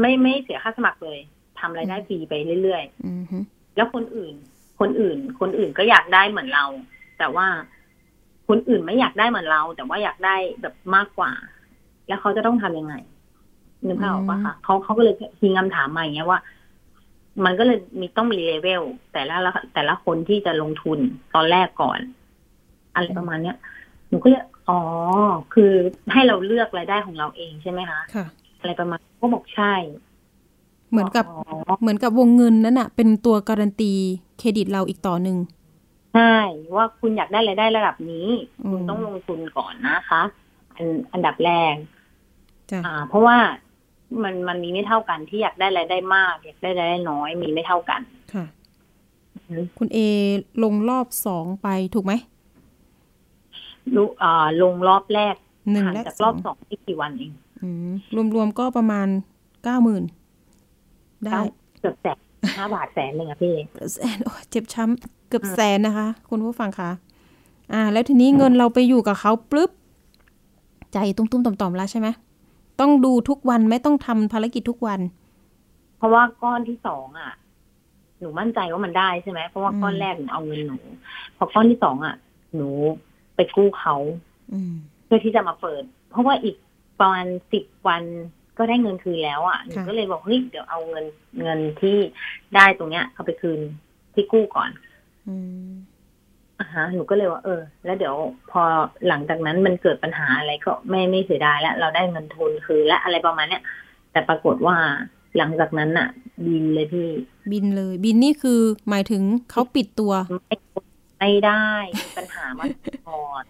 [0.01, 1.19] ไม่ไม่เสียค่าสมัครเลย
[1.59, 3.39] ทำรายได้ฟรีไปเรื่อยๆอืมฮึ
[3.77, 4.35] แล้วคนอื่น
[4.81, 6.65] คนอื่น คนอื่นก็อยากได้เหมือนเรา
[7.19, 7.47] แต่ว่า
[8.49, 11.33] คนอื่นไม่อยากได้เหมือนเรา แต่ว่าอยากได้แบบมากกว่า
[12.09, 12.95] แล้วเขาจะต้องทำยังไง
[13.87, 16.41] นึกภาพออกปะคะเขาเขาก็เลยทิ้งคำถามมาอย่างเงี้ยว่า
[17.45, 20.99] มันก็เลยมีต้องมีเลเวลแต่ละละแต่ละคนที่จะลงทุน
[21.35, 22.01] ตอนแรกก่อน
[22.95, 23.57] อะไรประมาณเนี้ย
[24.09, 24.81] หนูก็เลยอ๋อ
[25.55, 25.73] คือ
[26.13, 28.27] ให้เราเลือกรายได้ของเราเองใช่ไหมคะค่ะ
[28.61, 29.75] อะไรประมาณก็บอกใช่
[30.91, 33.93] เหมือนกับอ๋อเหมือนกับวงเงินนั้นอะเป็นตัวการันตี
[34.39, 35.37] เครดิตเราอีกต่อหนึ่ง
[36.15, 36.35] ใช่
[36.77, 38.29] ว่าคุณอยากได้รายได้ระดับนี้
[38.65, 40.23] อืมคุณต้องลงทุนก่อนนะคะ
[40.75, 41.75] อันอันดับแรก
[42.71, 43.37] จ้ะอ่า เพราะว่า
[44.23, 48.01] มันมันมีไม่เท่ากันที่อยากได้รายได้มาก อยากได้รายได้น้อยมีไม่เท่ากัน
[48.35, 48.45] ค่ะ
[49.37, 49.99] อืมคุณเอ
[50.65, 52.13] ลงรอบสองไปถูกไหม
[53.97, 55.35] ลูกอ่าลงรอบแรก
[55.73, 57.91] หนึ่งห่างและจากสรอองบสองไม่กี่วันเองอืม
[58.35, 59.07] รวมๆก็ประมาณ
[59.65, 60.05] เก้าหมื่น
[61.25, 61.41] ได้
[61.81, 62.19] เกือบแสน
[62.59, 63.55] ห้าบาทแสนหนึ่งอะพี่
[63.93, 66.91] แสนโอ้ยเจ็บช้ำเกือบแสนนะคะ คุณผู้ฟังคะ
[67.73, 69.71] อ่า แล้วทีนี้เงินเราไปอยู่กับเขาปุ๊บ
[70.93, 72.09] ใจตุ้มๆต่อมๆแล้วใช่ไหม
[72.81, 75.01] ต้องดูทุกวันไหม่ต้องทำภารกิจทุกวัน
[75.99, 77.33] เพราะว่าก้อนที่สองอะ
[78.21, 80.79] หนูมั่นใจว่ามันได้ใช่ไหมเพราะว่าอืมก้อนแรกหนูเอาเงินหนู
[81.37, 82.17] พอก้อนที่สองอะ
[82.57, 82.69] หนู
[83.37, 83.97] ไปกู้เขา
[84.53, 86.57] อืมเพื่อที่จะมาเปิด เพราะว่าอีก
[87.01, 88.03] ประมาณสิบวัน
[88.59, 91.05] ก็ได้เงินคืนแล้วอะ่ะหนูค่ะก็เลยบอกเฮ้ยเดี๋ยวเอาเงิน
[91.43, 91.97] เงินที่
[92.55, 93.61] ได้ตรงเนี้ยเอาไปคืน
[94.15, 94.71] ที่กู้ก่อน
[95.29, 95.37] อื
[95.69, 95.88] มอะ
[96.75, 98.17] ฮะหนูก็เลยว่าเออ แล้วเดี๋ยว
[98.51, 98.63] พอ
[99.09, 103.63] หลังจากนั้นมันเกิดปัญหาอะไรก็ไม่ไม่เสียดายแล้วเราได้เงินทุนคืนและอะไรประมาณเนี้ย
[104.13, 104.77] แต่ปรากฏว่า
[105.37, 106.09] หลังจากนั้นน่ะ
[106.47, 107.09] บินเลยพี่
[107.53, 110.13] บินเลย บินนี่คือหมายถึงเขาปิดตัว
[110.47, 110.57] ไม่
[111.21, 111.67] ไม่ได้
[112.01, 112.65] มีปัญหามา
[113.09, 113.45] ก่อน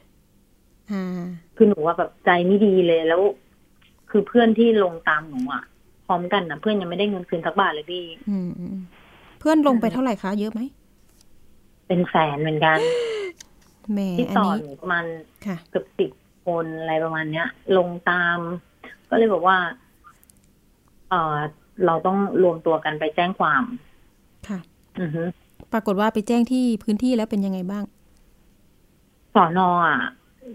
[0.92, 1.22] อ่า
[1.56, 3.22] คือหนูว่าแบบใจไม่ดีเลยแล้ว
[4.10, 5.64] คือเพื่อนที่ลงตามหนูอะ
[6.06, 8.76] พร้อมกันนะเพื่อนยังไม่ได้เงินคืนสักบาทเลยพี่อืมอืม
[9.40, 10.60] เพื่อนลงไปเท่าไหร่คะเยอะไหม
[11.88, 12.78] เป็นแสนเหมือนกัน
[13.92, 15.04] แหม่ที่อันต่อนี้หนูประมาณ
[15.46, 16.10] ค่ะเกือบสิบ
[16.46, 18.38] คนอะไรประมาณเนี้ย ลงตาม
[19.10, 19.58] ก็เลยบอกว่า
[21.10, 21.36] เออ
[21.86, 23.62] เราต้องรวมตัวกันไปแจ้งความ
[24.48, 24.58] ค่ะ
[25.00, 25.22] อือฮึ
[25.72, 27.84] ปรากฏว่าไปแจ้งที่พื้นที่แล้วเป็นยังไงบ้าง
[29.34, 30.00] สอนออะ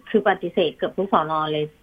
[0.10, 1.83] คือปฏิเสธเกือบทุกสอนอเลยอืม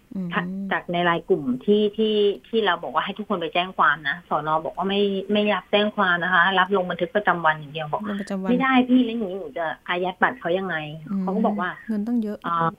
[0.71, 2.15] จากในรายกลุ่มที่ที่
[2.47, 5.01] ที่เราบอกว่าให้ทุกคนไปแจ้งความนะสอนอบอกว่าไม่
[5.33, 10.75] ไม่รับแจ้งความนะคะ รับลงบันทึกประจำวันอย่างเดียวบอกลงประจำวันไม่ได้พี่แล้วอย่างนี้หนูจะอายัดบัตรเขายังไง
[11.19, 12.69] มเขาก็บอกว่าเงินต้องเยอะอ่า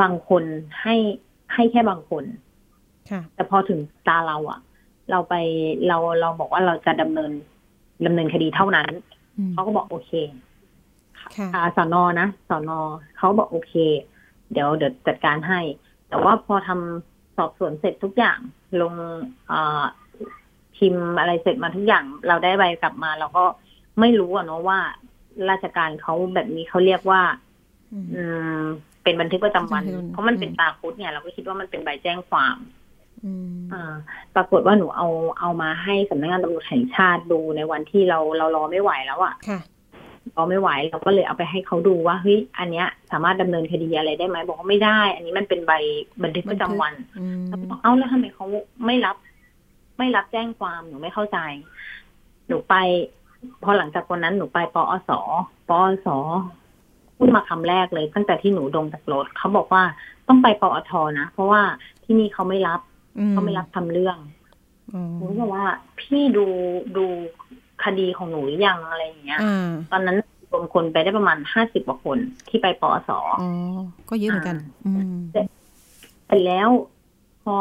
[0.00, 0.42] บางคน
[0.82, 0.96] ให้
[1.54, 2.24] ให้แค่บางคน
[3.10, 4.60] ค่ะแต่พอถึงตาเราอะ
[5.10, 5.34] เราไป
[5.88, 7.32] เราเราบอกว่าเราจะดำเนิน
[8.06, 8.90] ดำเนินคดีเท่านั้น
[9.38, 10.12] อืมเขาก็บอกโอเค
[11.36, 12.78] ค่ะอ่าสอนอนะสอนอ
[13.18, 13.74] เขาบอกโอเค
[14.52, 15.60] เดี๋ยวเดี๋ยวจัดการให้
[16.08, 18.38] แต่ว่าพอทำสอบสวนเสร็จทุกอย่าง
[18.80, 18.94] ลง
[19.50, 19.84] อ่า
[20.76, 23.44] พิมพ์อะไรเสร็จมาทุกอย่าง เราได้ใบกลับมา เราก็
[24.00, 24.78] ไม่รู้อะเนาะว่า
[25.50, 27.22] ราชการเขาแบบนี้เขาเรียกว่า
[27.92, 28.22] อืมอื
[28.60, 28.62] ม
[29.02, 32.56] เป็นบันทึกประจำวันบันทึกเพราะมันเป็นอืมตาคุดเนี่ยเราก็คิดว่ามันเป็นใบแจ้งความ
[33.24, 33.94] อืมอ่า
[34.34, 35.08] ปรากฏว่าหนูเอา
[35.40, 39.60] เอามาให้สำนักงานตำรวจแห่งชาติดูในวันที่เราเรารอไม่ไหวแล้วอะค่ะ
[40.36, 45.72] รอไม่ไหวเราก็เลยเอาไปให้เขาดูว่าเฮ้ยอันเนี้ย สามารถดำเนินคดีอะไรได้ไหมบอกว่าไม่ได้ อันนี้มันเป็นใบ
[46.22, 48.46] บันทึกประจำวันอืมแล้วบอกเอ้าแล้วทำไมเขา
[48.86, 49.16] ไม่รับ
[49.98, 51.38] ไม่รับแจ้งความหนูไม่เข้าใจ
[52.48, 52.74] หนูไป
[53.62, 55.10] พอหลังจากวันนั้นหนูไปปอส
[55.68, 56.08] ปอส
[57.16, 59.82] พูดมาคำแรกเลย ตั้งแต่ที่หนูลงจากรถเขาบอกว่า
[60.28, 61.62] ต้องไปปอทนะเพราะว่า
[62.04, 62.80] ที่นี่เขาไม่รับ
[63.18, 64.18] อืเขาไม่รับทำเรื่อง
[64.94, 65.66] อ๋อหนูก็บอกว่า
[66.00, 66.46] พี่ดู
[66.96, 67.06] ดู
[67.84, 70.16] คดีของหนูหรือยังอะไรอย่างเงี้ยอ่าตอนนั้น
[70.50, 73.50] รวมคนไปได้ประมาณห้าสิบกว่าคนที่ไปปอสอ๋อ
[74.10, 75.36] ก็เยอะเหมือนกันอืมเส
[76.32, 76.68] ร็จแล้ว
[77.44, 77.56] พอ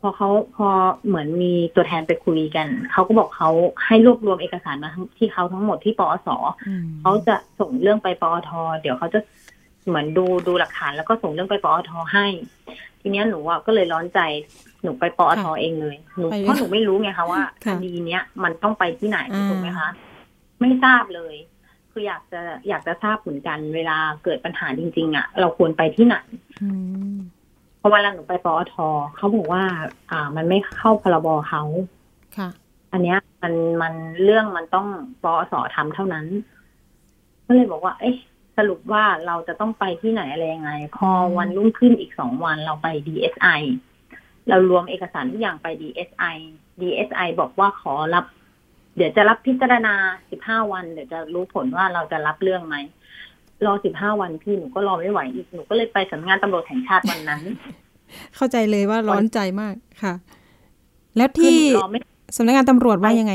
[0.00, 0.68] พอเขาพอ
[1.06, 3.50] เหมือนมีตัวแทนไปคุยกัน เขาก็บอกเขา
[3.86, 6.28] ให้รวบรวมเอกสารมาทั้งที่เขาทั้งหมดที่ปอส
[6.66, 9.20] อืมเขาจะส่งเรื่องไปปอทเดี๋ยวเขาจะ
[9.86, 12.26] เหมือนดูดูหลักฐานแล้วก็ส่งเรื่องไปปอทให้
[13.06, 14.20] ทีเนี้ยหนูอะก็เลยร้อนใจ
[14.82, 19.88] หนูไปปอทเองเลยหนูเพราะหนูไม่รู้ไงคะว่าคดีเนี้ยมันต้องไปที่ไหนถูกไหมคะ
[20.60, 21.34] ไม่ทราบเลย
[21.92, 26.16] คืออยากจะอยากจะทราบเหมือนกันเวลาเกิดปัญหาจริง ๆ อะ เราควรไปที่ไหน
[26.62, 26.68] อื
[27.14, 27.16] ม
[27.78, 28.74] เพราะเวลาหนูไปปอท
[29.16, 29.64] เขาบอกว่า
[30.10, 31.62] อ่า มันไม่เข้าพรบเขา
[32.36, 32.48] ค่ะ
[32.92, 34.86] อันเนี้ย มันมันเรื่องมันต้อง
[35.22, 36.26] ปอสทำเท่านั้น
[37.46, 38.16] ก็เลยบอกว่า เอ๊ะ
[38.56, 43.60] สรุปว่าเราจะต้องไปที่ไหนอะไรยังไง พอวันรุ่งขึ้นอีกสองวันเราไป DSI
[44.48, 46.36] เรารวมเอกสารทุกอย่างไป DSI
[46.80, 48.24] DSI บอกว่าขอรับ
[48.96, 49.94] เดี๋ยวจะรับพิจารณา
[50.30, 52.76] สิบห้าวัน เดี๋ยวจะรู้ผลว่าเราจะรับเรื่องไหม
[53.66, 57.42] รอสิบห้าวันพี่หนูก็รอไม่ไหวอีกหนูก็เลยไปสำนักงานตำรวจแห่งชาติวันนั้น
[58.36, 60.14] เข้าใจเลยว่าร้อนใจมากค่ะ
[61.16, 61.98] แล้วที่คือรอไม่
[62.36, 63.32] สำนักงานตำรวจว่ายังไง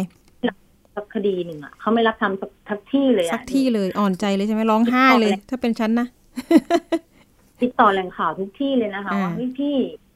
[1.02, 6.08] สักคดีหนึ่งอะเขาไม่รับทำสักทักที่เลยสัอะกที่เลยอ่อนใจเลยใช่ไหมร้องไห้เลย ถ้าเป็นฉันนะ
[7.62, 9.76] ติดต่อแหล่งข่าวทุกที่เลยนะคะอ่าว่าเฮ้ยพี่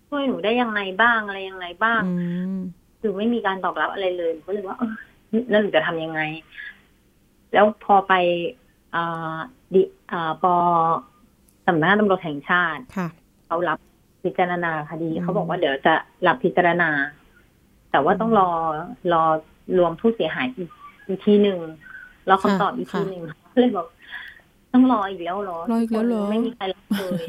[0.10, 2.14] ช่วยหนูได้ยังไงบ้างอะไรยังไงบ้างอื
[2.56, 2.58] ม
[3.02, 4.94] คือไม่มีการตอบรับอะไรเลยหนูก็เลยว่าเออ
[5.50, 6.22] แล้วหนูจะทำยังไง
[7.54, 8.14] แล้วพอไป
[8.96, 9.38] อ่า
[9.74, 10.56] ดิอ่าปอ
[11.68, 13.08] สำนักงานตำรวจแห่งชาติค่ะ
[13.46, 13.80] เขารับ
[14.24, 15.94] พิจารณาคดีอืมเขาบอกว่าเดี๋ยวจะ
[16.28, 16.90] รับพิจารณา
[17.92, 18.50] แต่ว่าต้องรอ
[19.14, 19.24] รอ
[19.78, 20.70] รวมผู้เสียหายอีก
[21.08, 21.58] อีกทีหนึ่ง
[22.30, 23.22] รอคำตอบอีกทีหนึ่ง
[23.60, 23.88] เลยบอก
[24.74, 27.24] ต้องรออีกแล้วเหรอรออีกแล้วเหรอไม่มีใครรับเลย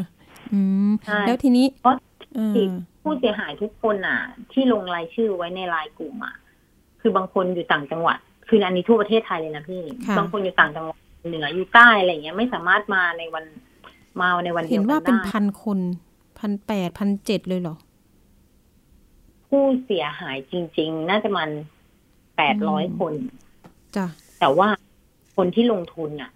[0.52, 1.94] อืมใช่แล้วทีนี้เพราะ
[2.36, 2.70] เออ
[3.02, 4.18] ผู้เสียหายทุกคนอะ
[4.52, 6.34] ที่ลงรายชื่อไว้ในรายกลุ่มอะ
[7.00, 8.18] คือบางคนอยู่ต่างจังหวัด
[8.48, 13.44] คืออันนี้ทั่วประเทศไทยเลยนะพี่ค่ะบางคนอยู่ต่างจังหวัดเหนืออยู่ใต้อะไรอย่างเงี้ยไม่สามารถมาในวัน
[14.20, 15.78] มาในวันเดีเห็ยนวกัว่านเป็นได้พันคน
[16.38, 17.76] พันแปดพันเจ็ดเลยเหรอ
[19.48, 21.50] ผู้เสียหายจริง ๆ น่าจะมัน
[22.36, 23.12] แปดร้อยอืมคน
[23.96, 24.06] จ้ะ
[24.40, 24.68] แต่ว่า
[25.36, 26.30] คนที่ลงทุนอะ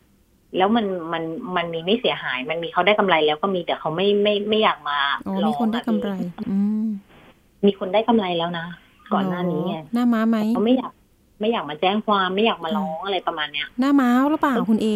[0.57, 1.23] แล้วมันมัน
[1.57, 6.11] มันมีไม่เสียหาย มันมีเขาได้กำไรแล้วก็มีแต่เขาไม่ไม่ไม่อยากมาอ๋อร้มีองคนได้อะกำไร
[6.51, 6.87] อืม
[7.67, 8.67] มีคนได้กำไรแล้วนะ
[9.13, 10.93] ก่อนหน้านี้ไงหน้าม้าไหมเขาไม่อยาก
[11.41, 14.89] ไม่อยากมาแจ้งความไม่อยากมาร้องอะไรประมาณเนี้ย หน้าม้าหรือเปล่าคุณเอ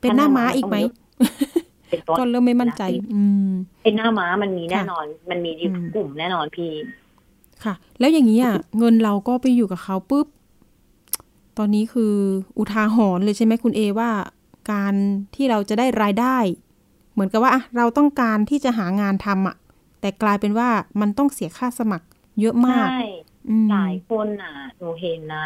[0.00, 0.76] เป็นหน้าม้าอีกไหม
[1.88, 2.82] เป็นต้นก็เริ่มไม่มั่นใจ
[3.14, 3.50] อืม
[3.82, 6.70] เป็นหน้าม้ามันมีแน่ค่ะนอน มันมีอยู่ทุกอืมกลุ่มแน่นอนพี่
[7.64, 10.26] ค่ะ แล้วอย่างนี้อะเงินเราก็ไปอยู่กับเขาปุ๊บ
[11.58, 12.14] ตอนนี้คือ
[12.58, 14.10] อุทาหรณ์เลยใช่ไหมคุณเอว่า
[14.72, 14.94] การ
[15.34, 16.36] ที่เราจะได้รายได้
[17.12, 19.56] เหมือนกับว่าอะเราต้องการที่จะหางานทำอะ
[20.00, 20.68] แต่กลายเป็นว่า
[21.00, 22.06] มันต้องเสียค่าสมัคร
[22.40, 23.02] เยอะมากใช่
[23.48, 25.44] อืมหลายคนอะหนูเห็นนะ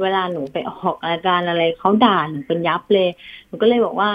[0.00, 3.08] เวลาหนูไปออกรายการอะไรเขาด่าหนูเป็นยับเลย
[3.46, 4.10] หนูก็เลยบอกว่า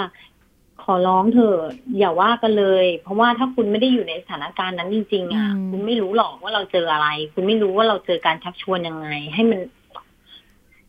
[0.83, 1.59] ขขอร้องเถอะ
[1.97, 9.59] อย่าว่ากันเลย เพราะว่าถ้าคุณไม่ได้อยู่ในสถานการณ์นั้นจริงๆอะอืมคุณไม่รู้หรอกว่าเราเจออะไร คุณไม่รู้ว่าเราเจอการชักชวนยังไง ให้มัน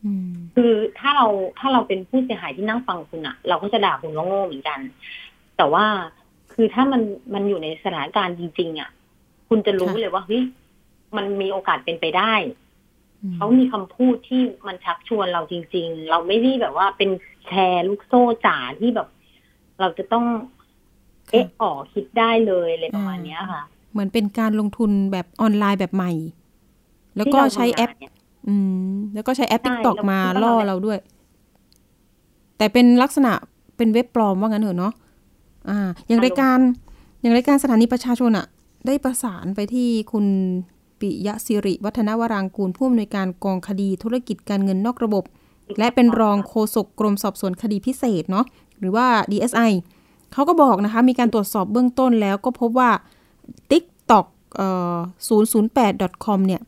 [0.04, 1.26] อืมคือถ้าเรา
[1.58, 4.80] ถ้าเราเป็นผู้เสียหายที่นั่งฟังคุณอะเราก็จะด่าคุณว่าโง่เหมือนกัน
[5.56, 5.84] แต่ว่า
[6.52, 7.02] คือถ้ามัน
[7.34, 8.90] มันอยู่ในสถานการณ์จริง ๆอะ
[9.48, 10.42] คุณจะรู้ค่ะเลยว่าเฮ้ย
[11.16, 12.34] มันมีโอกาสเป็นไปได้
[13.22, 17.10] อืมเขามีคำพูดที่มันชักชวนเราจริง ๆ เราไม่ได้แบบว่าเป็น
[17.46, 19.08] แชร์ลูกโซ่จ๋าที่แบบ
[19.80, 20.24] เราจะต้อง
[21.30, 26.12] เอ๊ะอ๋อคิดได้เลยอะไรประมาณเนี้ยค่ะ เหมือนเป็นการลงทุนแบบออนไลน์แบบใหม่
[27.16, 28.12] แล้วก็ที่เราใช้แอปทำงานเนี่ย
[28.48, 28.54] อื
[28.90, 30.98] ม แล้วก็ใช้แอปใช่ติ๊กตอกแล้วมาแล้วล่อเราเราด้วย
[32.58, 33.32] แต่เป็นลักษณะ
[33.76, 34.92] เป็นเว็บปลอมว่างั้นเถอะเนาะ
[35.68, 36.58] อ่า อย่างรายการ
[37.20, 38.46] อย่างรายการสถานีประชาชนอะ
[38.86, 40.26] ได้ประสานไปที่คุณ
[41.00, 45.24] ปิยะศิริ วัฒนวรางกูรผู้อำนวยการกองคดีธุรกิจการเงินนอกระบบ
[45.78, 48.44] และเป็นรองโฆษกกรมสอบสวนคดีพิเศษเนาะ
[48.78, 49.72] หรือว่า DSI
[50.32, 52.90] เขาก็บอกนะคะ มีการตรวจสอบเบื้องต้นแล้วก็พบว่า
[53.70, 54.96] TikTok เอ่อ
[55.60, 56.62] 008 com เนี่ย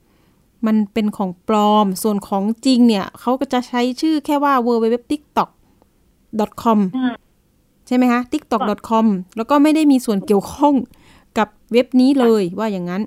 [0.67, 5.51] มันเป็นของปลอม ส่วนของจริงเนี่ย เขาก็จะใช้ชื่อแค่ว่า www tiktok
[6.63, 7.11] com ใช่
[7.87, 10.75] ใช่ไหมคะ tiktok com แล้วก็ไม่ได้มีส่วนเกี่ยวข้อง
[11.39, 13.03] กับเว็บนี้เลยว่าอย่างนั้น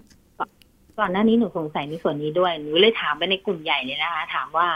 [1.00, 4.68] ก่อนหน้านี้หนูสงสัยในส่วนนี้ด้วย หนูเลยถามไปในกลุ่มใหญ่เลยนะคะ ถามว่า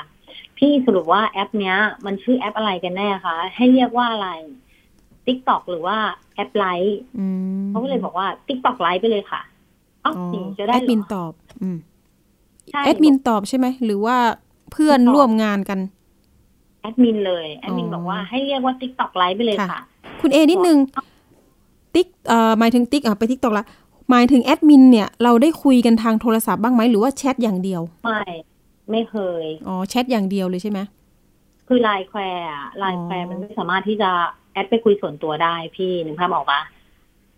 [0.57, 4.29] พี่สรุปว่าแอปเนี้ย มันชื่อแอปอะไรกันแน่คะ ให้เรียกว่าอะไร
[5.25, 5.97] TikTok หรือว่า
[6.35, 7.25] แอปไลท์อื
[7.63, 9.41] มเขาก็เลยบอกว่า TikTok ไลท์ไปเลยค่ะ
[10.01, 11.31] เอ้าอ๋อจริงจะได้แอเหดรมินอตอบ
[11.61, 11.77] อืม
[12.69, 14.17] ใช่แอดมินตอบใช่ไหม หรือว่า
[14.71, 15.79] เพื่อนตอบร่วมงานกัน
[16.81, 19.79] แอดมินเลย แอดมินอ๋อบอกว่าให้เรียกว่า TikTok ไลท์ไปเลยค่ะค่ะ
[20.21, 20.77] คุณเอนิดนึง
[21.95, 23.65] ติ๊กเอ่อหมายถึงติ๊กอะไปติ๊กตอกละ
[24.09, 28.21] หมายถึงแอดมินเนี่ยเราได้คุยกันทางโทรศัพท์บ้างไหมหรือว่าแชทอย่างเดียว ไม่
[28.91, 30.79] ไม่เคย อ๋อแชทอย่างเดียวเลยใช่ไหม
[31.67, 34.11] คือ LINE Squareอะไลน์แควร์อ๋อมันไม่สามารถที่จะ
[34.53, 36.61] แอดไปคุยส่วนตัวได้พี่นึกภาพออกปะ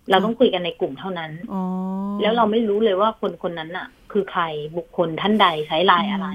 [0.10, 1.62] เราต้องคุยกันในกลุ่มเท่านั้นอ๋อ
[2.22, 4.44] แล้วเราไม่รู้เลยว่าคนคนนั้นน่ะ คือใคร
[4.78, 6.28] บุคคลท่านใดใช้ไลน์อะไร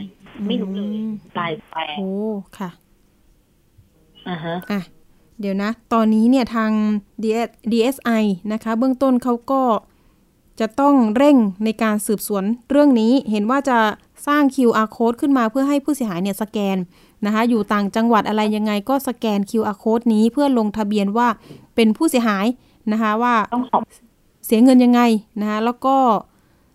[0.47, 2.11] ไม่รู้เลยอืม LINE Square โอ้
[2.59, 2.71] ค่ะ
[4.29, 4.81] อ่าฮะอะ
[5.41, 6.71] เดี๋ยวนะ ตอนนี้เนี่ยทาง
[7.23, 9.63] DS DSI นะคะ เบื้องต้นเขาก็
[10.61, 13.79] จะต้องเร่งในการสืบสวนเรื่องนี้ เห็นว่าจะ
[14.27, 16.77] สร้าง QR code ขึ้นมาเพื่อให้ผู้เสียหายเนี่ยสแกน
[17.27, 21.29] นะคะอยู่ต่างจังหวัดอะไรยังไงก็สแกน QR code นี้เพื่อลงทะเบียนว่า
[21.75, 22.47] เป็นผู้เสียหาย
[22.93, 23.35] นะคะว่า
[24.47, 25.01] เสียเงินยังไง
[25.41, 25.97] นะคะแล้วก็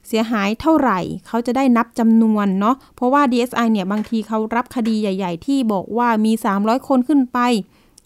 [0.08, 7.40] เสียหายเท่าไหร่ เขาจะได้นับจำนวนเนาะเพราะว่า DSI เนี่ยบางทีเขารับคดีใหญ่ ๆ ที่บอกว่ามี 300 คนขึ้นไป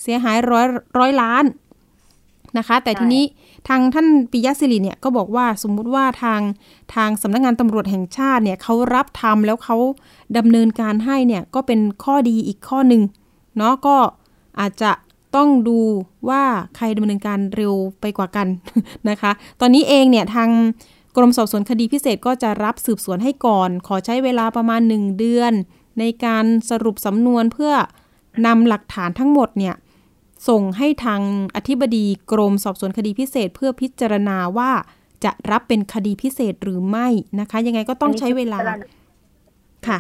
[0.01, 1.45] เสียหายร้อยร้อยล้าน
[2.57, 3.23] นะคะ แต่ทีนี้
[3.67, 6.41] ทางท่านปิยะศิริเนี่ยก็บอกว่าสมมุติว่าทาง
[6.95, 9.77] ทางสำนักงานตำรวจแห่งชาติเนี่ยเขารับทำแล้วเขา
[10.37, 13.01] ดำเนินการให้เนี่ยก็เป็นข้อดีอีกข้อหนึ่ง
[13.57, 13.97] เนาะก็
[14.59, 14.91] อาจจะ
[15.35, 15.79] ต้องดู
[16.29, 16.43] ว่า
[16.75, 18.47] ใครดำเนินการเร็วไปกว่ากัน
[19.09, 20.49] นะคะ ตอนนี้เองเนี่ยทาง
[21.15, 25.53] กรมสอบสวนคดีพิเศษก็จะรับสืบสวนให้ก่อน ขอใช้เวลาประมาณ 1 เดือน
[25.99, 27.73] ในการสรุปสำนวนเพื่อ
[28.45, 29.75] นำหลักฐานทั้งหมดเนี่ย
[30.47, 31.21] ส่งให้ทาง
[31.55, 34.71] อธิบดีกรมสอบสวนคดีพิเศษ เพื่อพิจารณาว่า
[35.23, 37.07] จะรับเป็นคดีพิเศษหรือไม่
[37.39, 38.59] นะคะ ยังไงก็ต้องใช้เวลา
[39.87, 39.99] ค่ะ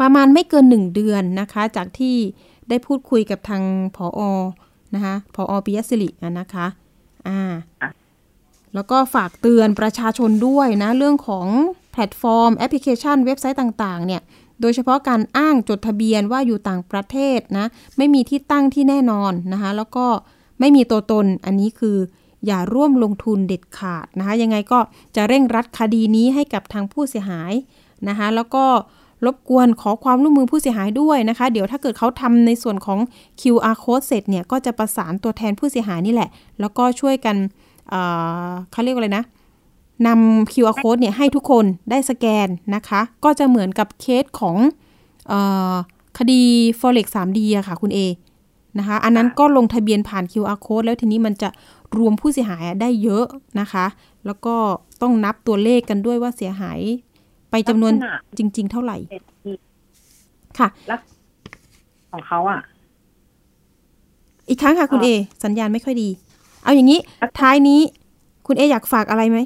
[0.00, 2.16] ประมาณไม่เกินหนึ่งเดือนนะคะ จากที่
[2.68, 3.62] ได้พูดคุยกับทาง
[3.96, 4.20] ผอ.
[4.94, 5.52] นะคะผอ.
[5.64, 6.66] ปิยะศิรินะคะ
[7.28, 7.40] อ่า
[8.74, 11.46] แล้วก็ฝากเตือนประชาชนด้วยนะ เรื่องของ
[11.92, 14.22] แพลตฟอร์มแอปพลิเคชันเว็บไซต์ต่าง ๆ เนี่ย
[14.60, 17.66] โดยเฉพาะการอ้างจดทะเบียนว่าอยู่ต่างประเทศนะ
[17.96, 20.06] ไม่มีที่ตั้งที่แน่นอนนะคะ แล้วก็
[20.60, 21.96] ไม่มีตัวตน อันนี้คือ
[22.46, 24.78] อย่าร่วมลงทุนเด็ดขาดนะคะ ยังไงก็
[25.16, 27.52] จะเร่งรัดคดีนี้ให้กับทางผู้เสียหาย
[28.08, 28.64] นะคะ แล้วก็
[29.26, 32.98] รบกวนขอความร่วมมือผู้เสียหายด้วยนะคะ เดี๋ยวถ้าเกิดเขาทำในส่วนของ
[33.40, 37.36] QR code เสร็จเนี่ย ก็จะประสานตัวแทนผู้เสียหายนี่แหละ แล้วก็ช่วยกัน
[37.90, 39.24] เเขาเรียกว่าอะไรนะ
[40.06, 44.56] นำ QR code เนี่ยให้ทุกคนได้สแกนนะคะ ก็จะเหมือนกับเคสของ
[45.28, 45.32] เอ
[45.72, 45.74] อ
[46.18, 46.42] คดี
[46.80, 48.00] forex 3D อะค่ะคุณเอ
[48.78, 51.48] นะคะ อันนั้นก็ลงทะเบียนผ่าน QR code แล้วทีนี้มันจะ
[51.98, 53.24] รวมผู้เสียหายได้เยอะ
[53.60, 53.86] นะคะ
[54.26, 54.54] แล้วก็
[55.02, 56.80] ต้องนับตัวเลขกันด้วยว่าเสียหาย
[57.50, 59.54] ไปจำนวนลักษณะจริง ๆ เท่าไหร่เป็นที่
[60.58, 60.68] ค่ะ
[62.12, 62.60] ของเขาอะ
[64.48, 65.08] อีกครั้งค่ะคุณค่ะเอ
[65.44, 66.08] สัญญาณไม่ค่อยดี
[66.62, 67.00] เอาอย่างนี้
[67.40, 67.80] ท้ายนี้
[68.46, 69.38] คุณเออยากฝากอะไรไหม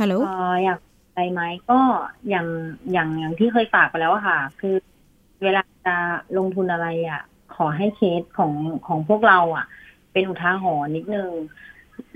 [0.00, 1.80] ฮัลโหลเอ่ออยากอะไรไหมก็
[2.28, 2.46] อย่าง
[2.92, 4.74] อย่างอย่างที่เคยฝากไปแล้วอะค่ะ คือ
[5.42, 5.96] เวลาจะ
[6.38, 7.22] ลงทุนอะไรอะ
[7.54, 8.52] ขอให้เคสของ
[8.86, 9.66] ของพวกเราอะ
[10.12, 11.30] เป็นอุทาหรณ์นิดนึง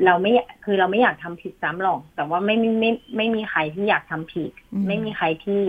[0.05, 0.31] เราไม่
[0.65, 5.63] คือเราไม่อยากทำผิดซ้ำหรอก แต่ว่าไม่ไม่ไม่ไม่มีใครที่อยากทำผิดอืมไม่มีใครที่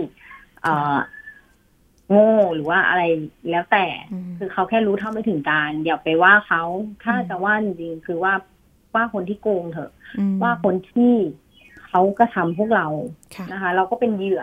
[0.62, 0.96] เอ่อ
[2.10, 3.02] โง่หรือว่าอะไร
[3.50, 6.62] แล้วแต่อืมคือเขาแค่รู้เท่าไม่ถึงการอย่าไปว่าเขา
[7.04, 8.32] ถ้าอืมจะว่าจริงๆคือว่า
[8.94, 11.14] ว่าคนที่โกงเถอะอืมว่าคนที่
[11.88, 12.86] เขากระทำพวกเรา
[13.36, 14.42] ค่ะนะคะ เราก็เป็นเหยื่อ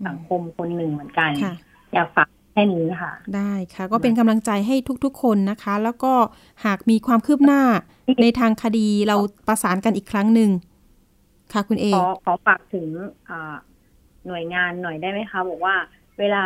[0.00, 1.54] อืสัมงคมคนหนึ่งเหมือนกันค่ะ
[1.94, 6.12] อยากฝากแค่นี้ค่ะ ได้ค่ะ ก็เป็นกำลังใจให้ทุก ๆ คนนะคะ แล้วก็
[6.64, 7.62] หากมีความคืบหน้า
[8.22, 9.16] ในทางคดีเรา
[9.48, 10.50] ประสานกันอีกครั้งหนึ่ง
[11.52, 12.86] ค่ะคุณเอขอขอฝากถึง
[13.28, 13.54] อ่า
[14.26, 15.74] หน่วยงานหน่อยได้ไหมคะบอกว่า
[16.18, 16.44] เวลา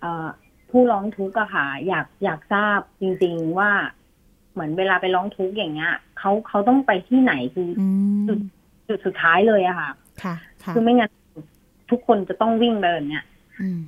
[0.00, 0.28] เอ่อ
[0.70, 3.70] ผู้ร้องทุกข์อะค่ะ อยากอยากทราบจริง ๆว่า
[4.52, 7.88] เหมือนเวลาไปร้องทุกข์อย่างเงี้ยเขาเขาต้องไปที่ไหนคืออื
[8.22, 8.38] มจุด
[8.92, 9.90] จุดสุดท้ายเลยอะค่ะ
[10.22, 11.10] ค่ะ ค่ะ คือไม่งั้น
[11.90, 13.24] ทุกคนจะต้องวิ่งไปแบบเนี้ย
[13.60, 13.78] อืม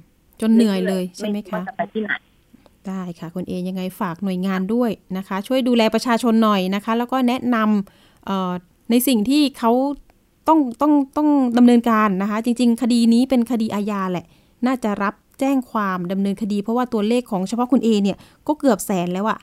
[0.41, 2.13] จนเหนื่อยเลยใช่ไหมรู้คะว่าจะไปที่ไหน
[2.89, 8.53] ได้ค่ะคุณเอยังไงฝากหน่วยงานด้วยนะคะ ช่วยดูแลประชาชนหน่อยนะคะ แล้วก็แนะนำเอ่อ
[8.91, 9.73] ในสิ่งที่เขา
[10.49, 14.27] ต้องต้องต้องดำเนินการนะคะ จริง ๆ คดีนี้เป็นคดีอาญาแหละ
[14.67, 19.39] น่าจะรับแจ้งความดำเนินคดี เพราะว่าตัวเลขของเฉพาะคุณเอเนี่ยก็เกือบแสนแล้วอะ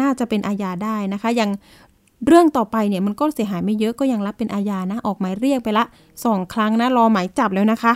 [0.00, 1.50] น่าจะเป็นอาญาได้นะคะ อย่าง
[2.26, 5.84] เรื่องต่อไปเนี่ยมันก็เสียหายไม่เยอะก็ยังรับเป็นอาญานะ ออกหมายเรียกไปละ
[6.24, 7.92] สองครั้งนะรอหมายจับแล้วนะคะ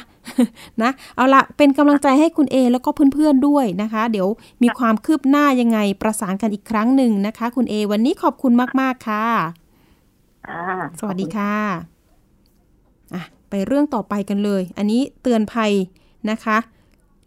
[0.82, 4.28] นะเอาละเป็นกำลังใจให้คุณเอแล้วก็เพื่อนๆด้วยนะคะ เดี๋ยว
[4.62, 9.26] มีความคืบหน้ายังไงประสานกันอีกครั้งหนึ่งนะคะ คุณเอวันนี้ขอบคุณมากๆค่ะ
[10.48, 10.60] อ่า
[10.98, 11.54] สวัสดีค่ะ
[13.14, 15.72] อะไปเรื่องต่อไปกันเลย อันนี้เตือนภัย
[16.30, 16.56] นะคะ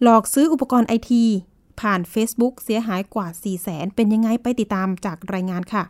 [0.03, 1.23] หลอกซื้ออุปกรณ์ไอที
[1.81, 5.83] ผ่าน Facebook เสียหายกว่า 4 0 0แสนเป็นยังไงไปติดตามจากรายงานค่ะ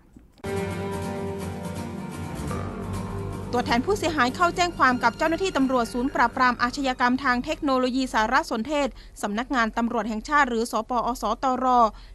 [3.57, 8.87] ตัวแทนผู้เสียหายเข้าแจ้งความกับเจ้าหน้าที่ตำรวจศูนย์ปราบปรามอาชญากรรมทางเทคโนโลยีสารสนเทศ
[9.21, 11.65] สำนักงานตำรวจแห่งชาติหรือ สปอสตร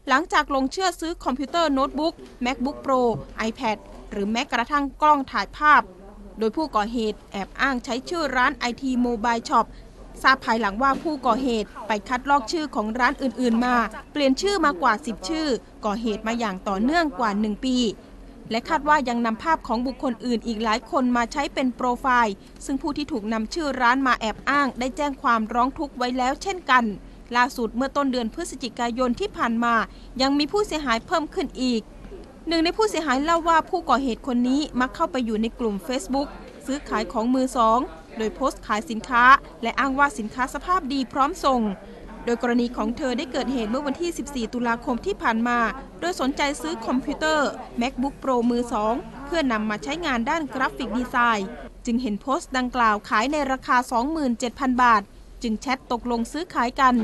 [0.09, 3.00] หลังจากลงเชื่อซื้อคอมพิวเตอร์โน้ตบุ๊ก MacBook Pro
[3.48, 3.76] iPad
[4.11, 5.83] หรือแม้กระทั่งกล้องถ่ายภาพ
[6.38, 9.66] โดยผู้ก่อเหตุแอบอ้างใช้ชื่อร้าน IT Mobile Shop
[10.22, 13.76] ทราบภายหลังว่าผู้ก่อเหตุไปคัดลอกชื่อของร้านอื่นๆมา
[14.12, 15.46] เปลี่ยนชื่อมากว่า 10 ชื่อ
[15.85, 17.79] ก่อเหตุมาอย่างต่อเนื่องกว่า 1 ปี
[18.51, 22.35] และคาดว่ายังนำภาพของบุคคลอื่นอีกหลายคนมาใช้เป็นโปรไฟล์
[22.65, 26.85] ซึ่งผู้ที่ถูกนำชื่อร้านมาแอบอ้าง ได้แจ้งความร้องทุกข์ไว้แล้วเช่นกัน
[27.37, 29.75] ล่าสุดเมื่อต้นเดือนพฤศจิกายนที่ผ่านมา
[30.23, 31.83] ยังมีผู้เสียหายเพิ่มขึ้นอีก
[32.49, 36.29] หนึ่งในผู้เสียหายเล่าว่าผู้ก่อเหตุคนนี้มักเข้าไปอยู่ในกลุ่ม Facebook
[36.67, 37.79] ซื้อขายของมือสอง
[38.19, 39.25] โดยโพสต์ขายสินค้า
[39.63, 41.61] และอ้างว่าสินค้าสภาพดีพร้อมส่ง
[42.24, 45.59] โดยกรณีของเธอได้เกิดเหตุเมื่อวันที่ 14 ตุลาคมที่ผ่านมา
[46.00, 47.48] โดยสนใจซื้อคอมพิวเตอร์
[47.80, 48.94] MacBook Pro มือสอง
[49.26, 51.48] เพื่อนำมาใช้งานด้านกราฟิกดีไซน์
[51.87, 53.76] จึงเห็นโพสต์ดังกล่าวขายในราคา
[54.30, 55.02] 27,000 บาท
[55.42, 56.94] จึงแชทตกลงซื้อขายกัน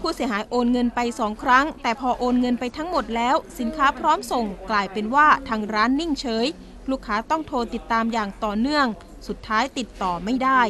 [0.00, 6.46] ผู้เสียหายโอนเงินไปสองครั้ง แต่พอโอนเงินไปทั้งหมดแล้ว สินค้าพร้อมส่งกลายเป็นว่าทางร้านนิ่งเฉย
[6.90, 8.86] ลูกค้าต้องโทรติดตามอย่างต่อเนื่อง
[9.28, 10.62] สุดท้ายติดต่อไม่ได้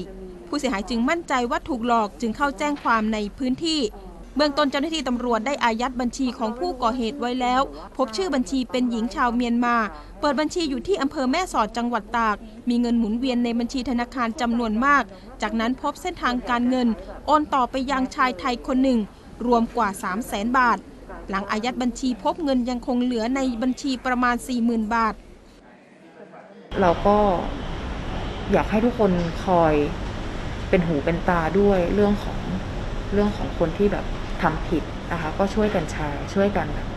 [0.55, 3.81] ผู้เสียหายจึงมั่นใจว่าถูกหลอกจึงเข้าแจ้งความในพื้นที่
[4.37, 7.63] เบื้องต้นเจ้าหน้าที่ตำรวจได้อายัดบัญชีของผู้ก่อเหตุไว้แล้ว
[7.97, 9.77] พบชื่อบัญชีเป็นหญิงชาวเมียนมา
[10.21, 12.37] เปิดบัญชีอยู่ที่อำเภอแม่สอดจังหวัดตาก
[12.69, 15.05] มีเงินหมุนเวียนในบัญชีธนาคารจำนวนมาก
[15.43, 16.89] จากนั้นพบเส้นทางการเงิน
[17.27, 18.99] โอนต่อไปยังชายไทยคนหนึ่ง
[19.47, 20.79] รวมกว่า 3 0 0แสนบาท
[21.31, 25.15] หลังอายัดบัญชีพบเงินยังคงเหลือในบัญชีประมาณ 40,000 บาท
[26.81, 27.17] เราก็
[28.53, 29.13] อยากให้ทุกคน
[29.45, 29.75] คอย
[30.75, 32.39] เป็นหูเป็นตาด้วยเรื่องของ
[33.13, 34.05] เรื่องของคนที่แบบ
[34.43, 34.83] ทำผิด
[35.13, 36.89] นะคะ ก็ช่วยกันแชร์ช่วยกันแบบ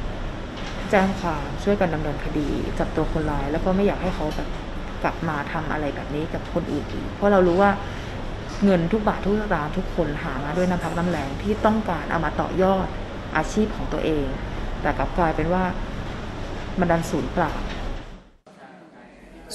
[0.92, 2.48] แจ้งความช่วยกันดำเนินคดี
[2.80, 4.50] จับตัวคนร้าย แล้วก็ไม่อยากให้เขาแบบ
[5.04, 7.72] กลับมาทำอะไรแบบนี้กับคนอื่นอีกเพราะเรารู้ว่า
[8.64, 12.88] เงินทุกบาททุกสตางค์ทุกคนหามาด้วยน้ำพักน้ำแรงที่ต้องการเอามาต่อยอด
[13.38, 14.26] อาชีพของตัวเอง
[14.82, 15.64] แต่กลับกลายเป็นว่า
[16.80, 17.54] มันดันสูญเปล่า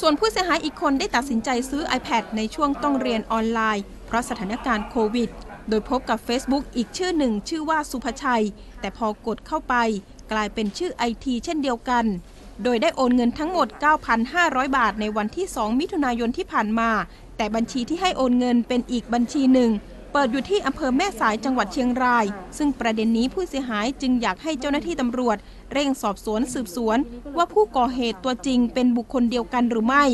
[0.01, 5.31] ส่วนผู้เสียหายอีกคนได้ตัดสินใจซื้อ iPad ในช่วงต้องเรียนออนไลน์ ราะสถานการณ์โควิด
[5.69, 8.45] โดยพบกับ Facebook อีกชื่อหนึ่งชื่อว่าสุภชัย
[8.81, 9.75] แต่พอกดเข้าไป
[10.33, 12.05] กลายเป็นชื่อไอทีเช่นเดียวกัน
[12.63, 13.69] โดยได้โอนเงินทั้งหมด
[14.23, 16.91] 9,500 บาทในวันที่ 2 มิถุนายนที่ผ่านมา
[17.37, 19.71] แต่บัญชีที่ให้โอนเงินเป็นอีกบัญชีหนึ่ง
[20.13, 22.25] เปิดอยู่ที่อำเภอแม่สายจังหวัดเชียงราย
[22.59, 25.37] ซึ่งประเด็นนี้ผู้เสียหายจึงอยากให้เจ้าหน้าที่ตำรวจ
[25.73, 26.99] เร่งสอบสวนสืบสวน
[27.37, 30.05] ว่าผู้ก่อเหตุตัวจริงเป็นบุคคลเดียวกันหรือไม่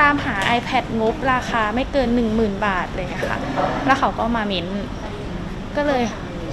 [0.00, 3.38] ตามหา iPad งบราคาไม่เกิน 10,000 บาทเลยค่ะ
[3.86, 4.66] แล้วเขาก็มาเม้น
[5.76, 6.02] ก็เลย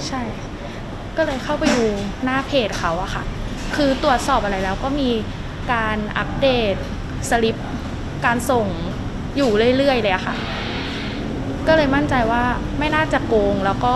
[0.08, 0.22] ใช่
[1.18, 1.86] ก็เลยเข้าไปดู
[2.24, 3.24] หน้าเพจเขาอะค่ะ
[3.76, 5.10] คือตรวจสอบอะไรแล้วก็มี
[5.74, 6.76] การอัปเดต
[7.30, 7.56] สลิป
[8.26, 8.68] การส่ง
[9.38, 10.36] อยู่เรื่อยๆเลยอะค่ะ
[11.68, 12.44] ก็เลยมั่นใจว่า
[12.80, 13.94] ไม่น่าจะโกงแล้วก็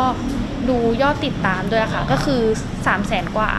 [0.69, 3.51] ดูยอดติดตามด้วยค่ะ ก็คือ3 0 0แสนกว่า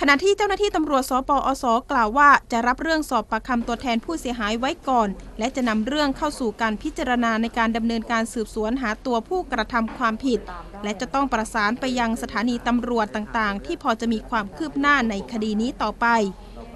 [0.00, 10.40] ขณะที่เจ้าหน้าที่ตำรวจสปอสกล่าวว่า จะรับเรื่องสอบปากคำตัวแทนผู้เสียหายไว้ก่อน และจะนำเรื่องเข้าสู่การพิจารณาในการดำเนินการสืบสวนหาตัวผู้กระทำความผิด
[10.84, 16.06] และจะต้องประสานไปยังสถานีตำรวจต่างๆ ที่พอจะมีความคืบหน้าในคดีนี้ต่อไป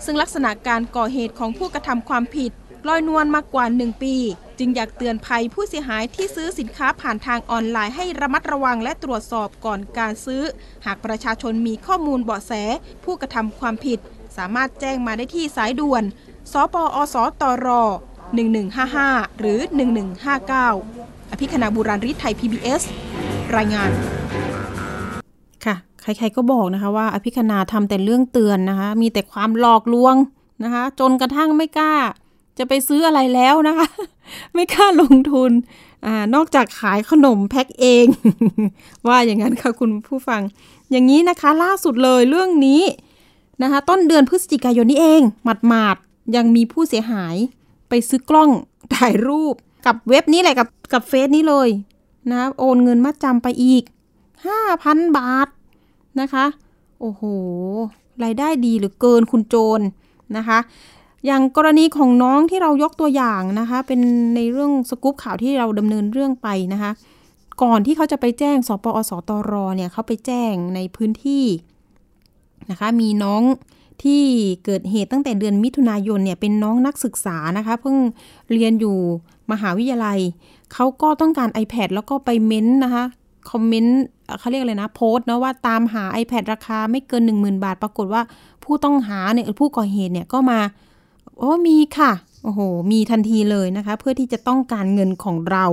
[0.04, 2.52] ซึ่งลักษณะการก่อเหตุของผู้กระทำความผิด
[2.88, 4.16] ลอยนวลมากกว่า 1 ปี
[4.59, 10.42] จึงอยากเตือนภัยผู้เสียหายที่ซื้อสินค้าผ่านทางออนไลน์ให้ระมัดระวังและตรวจสอบก่อนการซื้อ
[10.86, 12.53] หากประชาชนมีข้อมูลเบาะแส
[13.05, 13.98] ผู้กระทำความผิด
[14.36, 16.03] สามารถแจ้งมาได้ที่สายด่วน
[16.53, 17.70] สปอสตร
[18.55, 19.59] 1155 หรือ
[20.46, 22.82] 1159 อภิคณาบุราริศไทย PBS
[23.57, 23.90] รายงาน
[25.64, 30.14] ค่ะ ใครๆก็บอกนะคะว่า อภิคณาทำแต่เรื่องเตือนนะคะ มีแต่ความหลอกลวง
[30.64, 31.94] นะคะ จนกระทั่งไม่กล้า
[32.59, 33.88] จะไปซื้ออะไรแล้วนะคะ
[34.55, 35.53] ไม่กล้าลงทุน
[36.07, 38.07] อ่านอกจากขายขนมแพ็คเอง
[39.09, 40.42] ว่าอย่างนั้นค่ะคุณผู้ฟัง
[40.90, 42.82] อย่างนี้นะคะล่าสุดเลยเรื่องนี้
[43.62, 47.36] นะคะ ต้นเดือนพฤศจิกายนนี้เอง หมาดๆยังมีผู้เสียหาย
[47.88, 48.50] ไปซื้อกล้อง
[48.94, 49.55] ถ่ายรูป
[49.86, 51.68] กับเว็บนี้แหละกับกับเฟซนี้เลย
[52.32, 53.82] นะ โอนเงินมาจำไปอีก
[54.50, 55.48] 5,000 บาท
[56.20, 56.44] นะคะ
[57.00, 57.22] โอ้โห
[58.24, 59.80] รายได้ดีหรือเกินคุณโจร
[60.36, 60.59] นะคะ
[61.26, 64.00] อย่างกรณีของน้องที่เรายกตัวอย่างนะคะ เป็น
[64.36, 66.92] ในเรื่องสกู๊ปข่าวที่เราดำเนินเรื่องไปนะคะ
[67.62, 71.44] ก่อนที่เขาจะไปแจ้งสปอสตรเนี่ยเขาไปแจ้งในพื้นที่
[72.70, 73.42] นะคะ มีน้อง
[74.02, 74.22] ที่
[74.64, 77.96] เกิดเหตุตั้งแต่เดือนมิถุนายนเนี่ยเป็นน้องนักศึกษานะคะ เพิ่ง
[78.52, 78.96] เรียนอยู่
[79.52, 80.18] มหาวิทยาลัย
[80.72, 83.04] เขาก็ต้องการ iPad แล้วก็ไปเม้นต์นะคะ
[83.50, 84.00] คอมเมนต์
[84.38, 88.22] เขาเรียกอะไรนะโพสต์นะว่าตามหา iPad ราคาไม่เกิน 10,000 บาท ปรากฏว่า
[88.64, 90.60] ผู้ต้องหาเนี่ยผู้ก่อเหตุเนี่ยก็มา
[91.43, 92.12] อ้มีค่ะ
[92.45, 92.61] โอ้โห
[92.93, 95.66] มีทันทีเลยนะคะ เพื่อที่จะต้องการเงินของเรา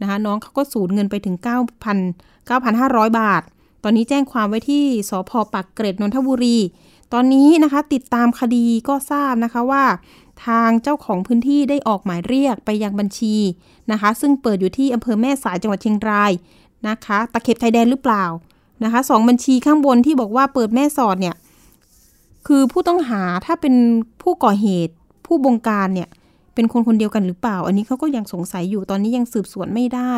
[0.00, 1.36] นะคะ น้องเขาก็สูญเงินไปถึง
[1.88, 3.42] 9,000 9,500 บาท
[3.84, 6.58] ตอนนี้แจ้งความไว้ที่สพปักเกร็ดนนทบุรี
[7.12, 9.84] ตอนนี้นะคะติดตามคดีก็ทราบนะคะว่า
[10.46, 13.36] ทางเจ้าของพื้นที่ได้ออกหมายเรียกไปยังบัญชี
[13.90, 16.32] นะคะ ซึ่งเปิดอยู่ที่อำเภอแม่สายจังหวัดเชียงราย
[16.88, 18.24] นะคะ ตะเข็บชายแดนหรือเปล่า
[18.84, 21.36] นะคะสองบัญชีข้างบนที่บอกว่าเปิดแม่สอดเนี่ย
[22.46, 23.74] คือผู้ต้องหาถ้าเป็น
[24.22, 24.94] ผู้ก่อเหตุ
[25.28, 26.08] ผู้บงการเนี่ย
[26.54, 30.14] เป็นคนคนเดียวกันหรือเปล่า อันนี้เขาก็ยังสงสัยอยู่ตอนนี้ยังสืบสวนไม่ได้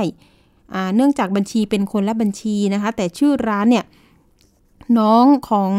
[0.95, 3.85] เนื่องจากบัญชีเป็นคนละบัญชีนะคะ แต่ชื่อร้านเนี่ย
[4.99, 5.71] น้องของ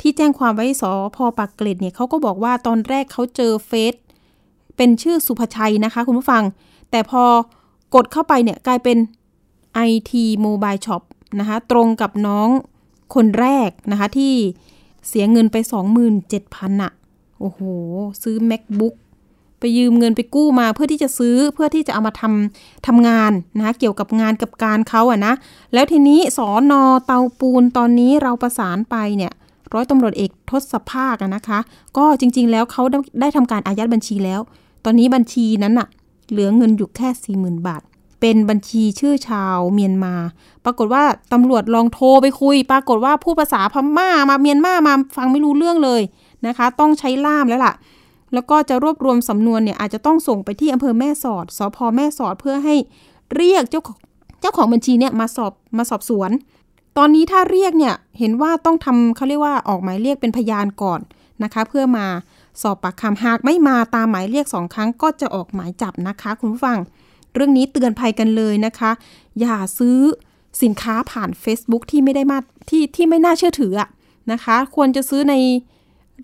[0.00, 0.82] ที่แจ้งความไว้ส
[1.14, 3.94] พปากเกร็ดเนี่ยเขาก็บอกว่าตอนแรกเขาเจอเฟซ
[4.76, 6.42] เป็นชื่อสุภชัยนะคะ คุณผู้ฟัง
[6.90, 7.22] แต่พอ
[7.94, 8.98] กดเข้าไปเนี่ยกลายเป็น
[9.88, 10.12] IT
[10.44, 11.02] Mobile Shop
[11.40, 12.48] นะคะ ตรงกับน้อง
[13.14, 14.32] คนแรกนะคะ ที่
[15.08, 15.56] เสียเงินไป
[16.20, 16.92] 27,000อะ
[17.40, 17.60] โอ้โห
[18.22, 18.94] ซื้อ MacBook
[19.60, 25.34] ไปยืมเงินไปกู้มาเพื่อที่จะซื้อเพื่อที่จะเอามาทำทำงานนะคะเกี่ยวกับงานกับการเขาอะนะ
[25.74, 29.32] แล้วทีนี้สอนอเตาปูนตอนนี้เราประสานไปเนี่ย
[29.72, 31.58] ร้อยตำรวจเอกทศภาคนะคะ
[31.96, 34.40] ก็จริง ๆ แล้วเขาได้ได้ทำการอายัดบัญชีแล้ว
[34.84, 35.88] ตอนนี้บัญชีนั้นอะ
[36.30, 37.08] เหลือเงินอยู่แค่
[37.38, 37.82] 40,000 บาท
[38.20, 40.14] เป็นบัญชีชื่อชาวเมียนมา
[40.64, 46.02] ปรากฏว่าตำรวจลองโทรไปคุย ปรากฏว่าผู้ภาษาพม่ามาเมียนมามาฟังไม่รู้เรื่องเลย
[46.46, 47.74] นะคะ ต้องใช้ล่ามแล้วล่ะ
[48.34, 52.74] แล้วก็จะรวบรวมสำนวนเนี่ยอาจจะต้องส่งไปที่อำเภอแม่สอดสพแม่สอดเพื่อให้
[53.36, 53.98] เรียกเจ้าของ
[54.40, 56.30] เจ้าของบัญชีเนี่ยมาสอบมาสอบสวน
[56.96, 61.00] ตอนนี้ถ้าเรียกเนี่ยเห็นว่าต้องทำเขาเรียกว่าออกหมายเรียกเป็นพยานก่อน
[61.42, 62.06] นะคะ เพื่อมา
[62.62, 66.78] สอบปากคำหากไม่มาตามหมายเรียกสองครั้งก็จะออกหมายจับนะคะ คุณผู้ฟัง
[67.34, 68.90] เรื่องนี้เตือนภัยกันเลยนะคะ
[69.40, 69.98] อย่าซื้อ
[70.62, 72.38] สินค้าผ่าน Facebook ที่ไม่ได้มา
[72.70, 73.88] ที่ที่ไม่น่าเชื่อถืออะ
[74.32, 75.34] นะคะ ควรจะซื้อใน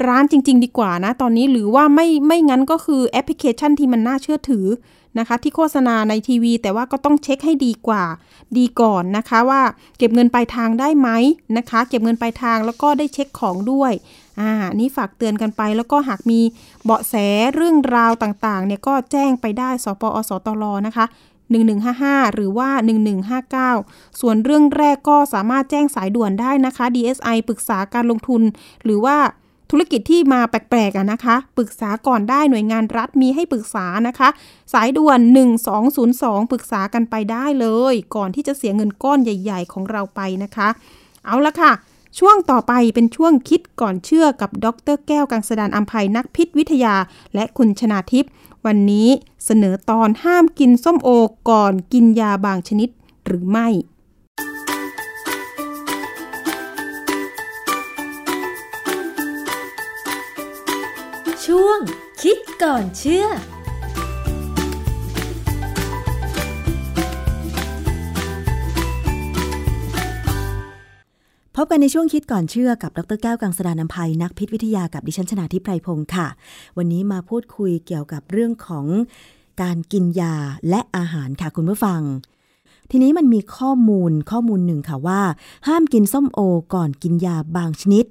[0.07, 4.67] ร้านจริง ๆ ดีกว่านะ ตอนนี้หรือว่าไม่ไม่งั้นก็คือแอปพลิเคชันที่มันน่าเชื่อถือ
[5.19, 8.05] นะคะ ที่โฆษณาในทีวี แต่ว่าก็ต้องเช็คให้ดีกว่า
[8.57, 9.63] ดีก่อนนะคะว่า
[9.99, 11.09] เก็บเงินปลายทางได้ไหม
[11.59, 13.93] นะคะ เก็บเงินปลายทางแล้วก็ได้เช็คของด้วย
[14.41, 16.41] อ่านี่ฝากเตือนกันไปแล้วก็หากมี
[16.85, 17.15] เบาะแส
[17.55, 21.07] เรื่องราวต่างๆเนี่ยก็แจ้งไปได้สปอสตลนะคะ
[21.51, 22.71] 1155 หรือว่า
[23.45, 28.43] 1159 ส่วนเรื่องแรกก็สามารถแจ้งสายด่วนได้นะคะ DSI ปรึกษาการลงทุน
[28.85, 29.17] หรือว่า
[29.71, 34.29] ธุรกิจที่มาแปลกๆนะคะ ปรึกษาก่อนได้หน่วยงานรัฐมีให้ปรึกษานะคะ
[34.73, 35.21] สายด่วน
[35.85, 40.69] 1202 ปรึกษากันไปได้เลย ก่อนที่จะเสียเงินก้อนใหญ่ ๆ ของเราไปนะคะ
[41.27, 41.73] เอาละค่ะ
[42.19, 46.95] ช่วงต่อไปเป็นช่วงคิดก่อนเชื่อกับดรแก้วกังสดานอัมภัยนักพิษวิทยา
[47.35, 48.31] และคุณชนาทิพย์
[48.67, 49.09] วันนี้
[49.45, 51.09] เสนอตอนห้ามกินส้มโอ
[51.51, 52.89] ก่อนกินยาบางชนิด
[53.27, 53.69] หรือไม่
[61.47, 61.79] ช่วง
[62.23, 63.27] คิดก่อนเชื่อ
[71.57, 76.27] พบกันในช่วงคิดก่อนเชื่อกับดรแก้วกังสดานนภัยนักพิษวิทยากับดิฉันชนาทิพไพรพงศ์ค่ะ
[76.77, 78.87] วันนี้มาพูดคุยเกี่ยวกับเรื่องของ
[79.63, 80.35] การกินยา
[80.69, 82.01] และอาหารค่ะคุณผู้ฟัง
[82.91, 85.21] ทีนี้มันมีข้อมูลข้อมูลหนึ่งค่ะว่า
[85.69, 86.41] ห้ามกินส้มโอ
[86.75, 88.05] ก่อนกินยาบางชนิด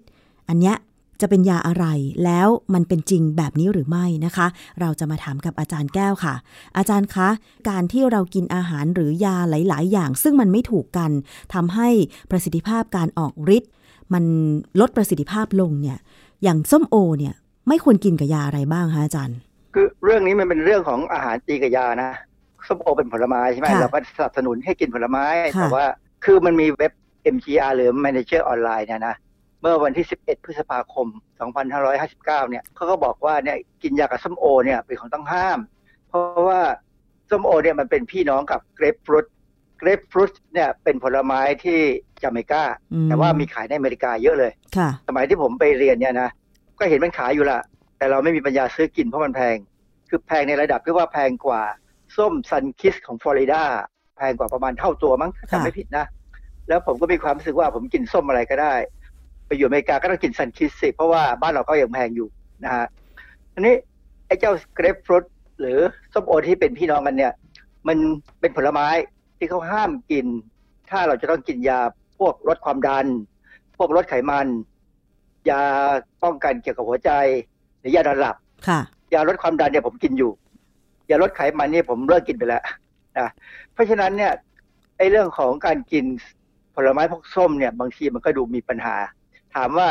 [0.49, 0.77] อันเนี้ย
[1.21, 1.85] จะเป็นยาอะไร
[2.25, 4.47] แล้วมันเป็นจริงแบบนี้หรือไม่นะคะ
[4.81, 6.35] เราจะมาถามกับอาจารย์แก้วค่ะ
[6.77, 7.29] อาจารย์คะ
[7.69, 11.11] การที่เรากินอาหารหรือยาหลาย ๆ อย่าง ซึ่งมันไม่ถูกกัน
[11.53, 11.89] ทำให้
[12.31, 13.71] ประสิทธิภาพการออกฤทธิ์
[14.13, 14.23] มัน
[14.79, 15.97] ลดประสิทธิภาพลงเนี่ย
[16.43, 17.33] อย่างส้มโอเนี่ย
[17.67, 19.37] ไม่ควรกินกับยาอะไรบ้างคะอาจารย์
[19.73, 22.11] คือเรื่องนี้มันเป็นเรื่องของอาหารตีกับยานะ
[22.67, 25.25] ส้มโอเป็นผลไม้ใช่ไหมค่ะเราก็สนับสนุนให้กินผลไม้
[25.57, 25.85] ค่ะแต่ว่า
[26.25, 26.93] คือมันมีเว็บ
[27.35, 29.15] MGR หรือ Manager ออนไลน์เนี่ยนะ
[29.63, 31.07] เมื่อวันที่ 11 พฤษภาคม
[31.63, 35.59] 2559 เนี่ยเขาก็บอกว่าเนี่ยกินยากับส้มโอเนี่ยเป็นของต้องห้าม
[36.09, 36.61] เพราะว่า
[37.29, 39.25] ส้มโอเนี่ยมันเป็นพี่น้องกับเกรปฟรุต
[39.79, 41.79] เกรปฟรุตเนี่ยเป็นผลไม้ที่
[42.23, 46.29] จาเมกาอืมแต่ว่ามีขายในอเมริกาเยอะเลยค่ะสมัยที่ผมไปเรียนเนี่ยนะ
[46.79, 47.59] ก็เห็นมันขายอยู่ละ
[47.97, 49.57] แต่เราไม่มีปัญญาซื้อกินเพราะมันแพง
[50.09, 51.61] คือแพงในระดับที่ว่าแพงกว่า
[52.17, 53.63] ส้ม Sunkist ของฟลอริดา
[54.17, 56.05] แพงกว่าประมาณเท่าตัวมั้งถ้าค่ะจำไม่ผิดนะ
[56.67, 58.73] แล้วผมก็มีความรู้สึกว่าผมกินส้มอะไรก็ได้
[59.47, 62.27] ไปอยู่อเมริกาก็ต้องกิน Sunkist สิเพราะว่าบ้านเราก็ยังแพงอยู่
[62.63, 62.85] นะฮะ
[63.53, 63.75] อันนี้
[64.27, 65.25] ไอ้เจ้าเกรปฟรุต
[65.59, 65.77] หรือ
[66.13, 67.33] ส้มโอที่เป็นพี่น้องกันเนี่ย
[67.87, 67.97] มัน
[68.39, 68.87] เป็นผลไม้
[69.37, 70.25] ที่เขาห้ามกิน
[70.89, 71.79] ถ้าเราจะต้องกินยา
[72.19, 73.05] พวกลดความดัน
[73.77, 74.47] พวกลดไขมัน
[75.49, 75.61] ยา
[76.23, 77.11] ป้องกันเกี่ยวกับหัวใจ
[77.79, 78.35] หรือยานอนหลับ
[78.67, 78.79] ค่ะ
[79.13, 80.31] ยาลดความดันเนี่ยผมกินอยู่
[81.09, 82.63] ยาลดไขมันเนี่ยผมเลิกกินไปแล้ว
[83.17, 83.29] นะ
[83.73, 84.31] เพราะฉะนั้นเนี่ย
[84.97, 86.05] ไอ้เรื่องของการกิน
[86.75, 88.95] ผลไม้พวกส้มเนี่ย บางทีมันก็ดูมีปัญหา
[89.55, 89.89] ถามว่า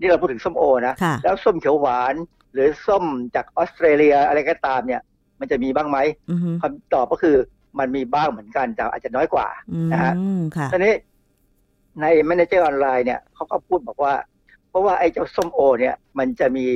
[0.00, 2.14] นี่เราพูดถึงส้มโอนะค่ะแล้วส้มเขียวหวาน
[2.52, 5.00] หรือส้มจากออสเตรเลียอะไรก็ตามเนี่ย
[5.40, 5.98] มันจะมีบ้างไหม
[6.30, 7.36] อือฮึคำตอบก็คือ
[7.78, 10.94] มันมีบ้างเหมือนกันแต่อาจจะน้อยกว่าอืนะฮะมค่ะทีนี้
[12.00, 14.14] ใน Manager ออนไลน์เนี่ยเขาก็พูดบอกว่า
[14.68, 16.66] เพราะว่าไอ้เจ้าส้มโอ เนี่ย มันจะมี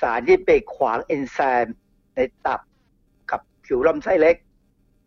[0.00, 1.76] สารที่ไปขวางเอนไซม์
[2.16, 2.60] ในตับ
[3.30, 4.36] กับผิวลำไส้เล็ก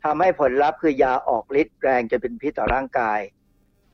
[0.03, 3.19] ทำให้ผลลัพธ์คือยาออกฤทธิ์แรงจนเป็นพิษต่อร่างกาย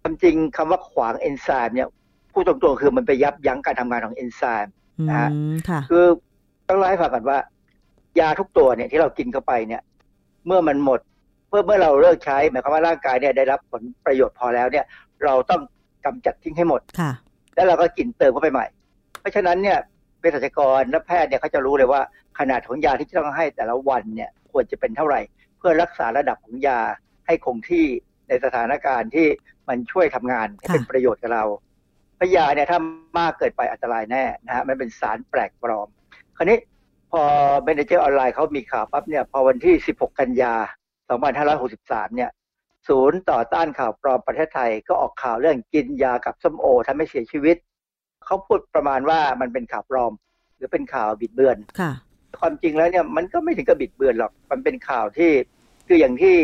[0.01, 1.87] ความจริงคำว่าขวางเอนไซม์เนี่ย
[2.33, 6.05] พูดตรงๆคือมันไปยับยั้งการทำงานของเอนไซม์อืนะฮะมค่ะคือ
[6.67, 7.37] ต้องเล่าให้ฟังก่อนว่า
[8.19, 9.81] ยาทุกตัวเนี่ยที่เรากินเข้าไปเนี่ย
[10.47, 10.99] เมื่อมันหมด
[11.49, 14.85] เมื่อเมื่อเราเลิกใช้หมายความว่าร่างกายเนี่ยได้รับผลประโยชน์พอแล้วเนี่ย
[15.23, 15.61] เราต้อง
[16.05, 17.11] กำจัดทิ้งให้หมดค่ะ
[17.55, 18.65] แล้วเราก็กินเติมเข้าไปใหม่
[19.19, 19.77] เพราะฉะนั้นเนี่ย
[20.19, 22.01] เภสัชกรและแพทย์เนี่ยเขาจะรู้เลยว่า
[22.39, 25.19] ขนาดของยาที่จะต้องให้แต่ละวันเนี่ยควรจะเป็นเท่าไหร่
[25.57, 26.79] เพื่อรักษาระดับของยา
[27.25, 27.85] ให้คงที่
[28.27, 29.27] ในสถานการณ์ที่
[29.69, 31.72] มันช่วยทำงานให้ค่ะเป็นประโยชน์กับเราเพราะ
[32.35, 32.79] ยาเนี่ยถ้า
[33.19, 35.87] มากเกินไปอันตรายแน่นะฮะมันเป็นสารแปลกปลอม
[36.37, 36.57] คราวนี้
[37.11, 37.21] พอ
[37.63, 40.53] Manager Online เขามีข่าวปั๊บเนี่ยพอวันที่ 16 กันยา
[41.35, 42.29] 2563 เนี่ย
[42.87, 47.57] ศูนย์ต่อต้านข่าวปลอมประเทศไทยก็ออกข่าวเรื่องกินยากับส้มโอทำให้เสียชีวิต
[48.25, 50.13] เขาพูดประมาณว่ามันเป็นข่าวปลอม
[50.57, 51.91] หรือเป็นข่าวบิดเบือนค่ะ
[52.39, 55.31] ความจริงแล้วเนี่ยมันก็ไม่ถึงกับบิดเบือนหรอก มันเป็นข่าวที่
[55.87, 56.35] คืออย่างที่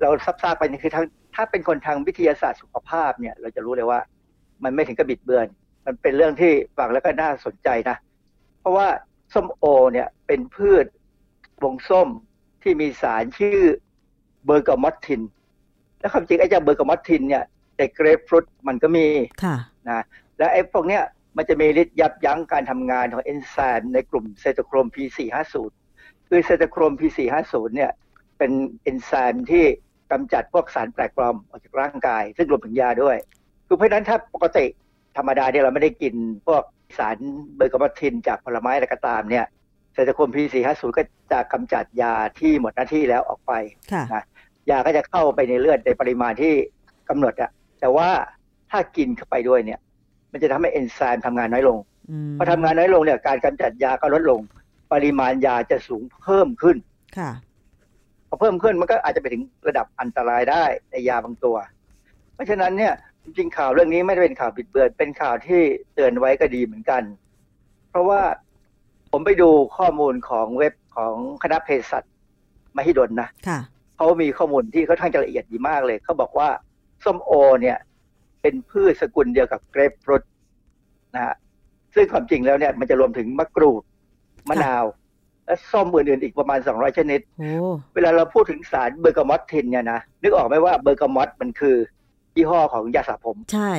[0.00, 4.00] เราซับซ้าไปเนี่ยคือทางถ้าเป็นคนทางวิทยาศาสตร์สุขภาพเนี่ย เราจะรู้เลยว่า
[4.64, 5.46] มันไม่ถึงกับบิดเบือน
[5.86, 7.96] มันเป็นเรื่องที่ฟังแล้วก็น่าสนใจนะ
[8.60, 8.88] เพราะว่า
[9.34, 10.86] ส้มโอเนี่ยเป็นพืช
[11.62, 12.08] วงส้ม
[12.62, 13.60] ที่มีสารชื่อ
[14.44, 15.22] bergamottin
[16.00, 17.44] แล้วความจริงไอ้เจ้า bergamottin เนี่ย
[17.78, 19.06] ในเกรปฟรุตมันก็มี
[19.44, 19.56] ค่ะ
[19.88, 20.04] นะ
[20.38, 21.02] และไอ้พวกเนี้ย
[21.36, 25.56] มันจะมีฤทธิ์ยับยั้งการทำงานของเอนไซม์ในกลุ่มเซโตโครม P450
[26.28, 27.90] คือ cytochrome P450 เนี่ย
[28.38, 28.52] เป็น
[28.82, 29.64] เอนไซม์ที่
[30.10, 33.16] กำจัดพวกสารแปลกปลอมออกจากร่างกาย ซึ่งรวมถึงยาด้วย
[33.72, 34.64] คือเพราะฉะนั้นถ้าปกติ
[35.16, 36.14] ธรรมดาเนี่ยเราไม่ได้กิน
[36.46, 36.62] พวก
[36.98, 37.16] สาร
[37.56, 39.46] เบอร์กามาทินจากผลไม้อะไรก็ตามเนี่ย
[39.92, 41.02] เซโตโครม P450 ก็
[41.32, 43.52] จะกำจัดยาที่หมดหน้าที่แล้วออกไป
[43.92, 44.24] ค่ะนะ
[44.70, 46.52] ยาก็จะเข้าไปในเลือดในปริมาณที่
[47.08, 47.50] กำหนดอะ
[47.80, 48.08] แต่ว่า
[48.70, 49.80] ถ้ากินเข้าไปด้วยเนี่ย
[50.32, 51.78] มันจะทำให้เอนไซม์ทำงานน้อยลง
[52.10, 54.40] อืมพอทำงานน้อยลงเนี่ยการกำจัดยาก็ลดลง
[54.92, 56.76] ปริมาณยาจะสูงเพิ่มขึ้น
[57.18, 57.30] ค่ะ
[58.28, 61.56] พอเพิ่มขึ้นมันก็อาจจะไปถึงระดับอันตรายได้ในยาบางตัว
[62.34, 62.94] เพราะฉะนั้นเนี่ย
[63.24, 65.60] จริงๆข่าวเรื่องนี้ไม่ได้เป็นข่าวบิดเบือนเป็นข่าวที่
[65.94, 67.02] เตือนไว้ก็ดีเหมือนกัน
[67.90, 68.20] เพราะว่า
[69.10, 72.02] ผมไปดูข้อมูลของเว็บของคณะเภสัช
[72.76, 73.58] มหิดลนะค่ะ
[73.96, 76.48] เขามีข้อมูลที่ค่อนข้างจะละเอียดดีมากเลย เขาบอกว่า
[77.04, 77.78] ส้มโอ เนี่ย
[78.42, 80.22] เป็นพืชสกุลเดียวกับเกรปฟรุต
[81.14, 81.34] นะฮะ
[81.94, 83.82] ซึ่งความจริงแล้วเนี่ยมันจะรวมถึงมะกรูด
[84.48, 84.84] มะนาว
[85.46, 87.50] และส้มอื่นๆอีกประมาณ 200 ชนิดโอ้
[87.94, 91.76] เวลาเราพูดถึงสารเบอร์กามอตทินเนี่ยนะนึกออกไหมว่าเบอร์กามอตมันคือ
[92.36, 93.72] ยี่ห้อของยาสระผม ใช่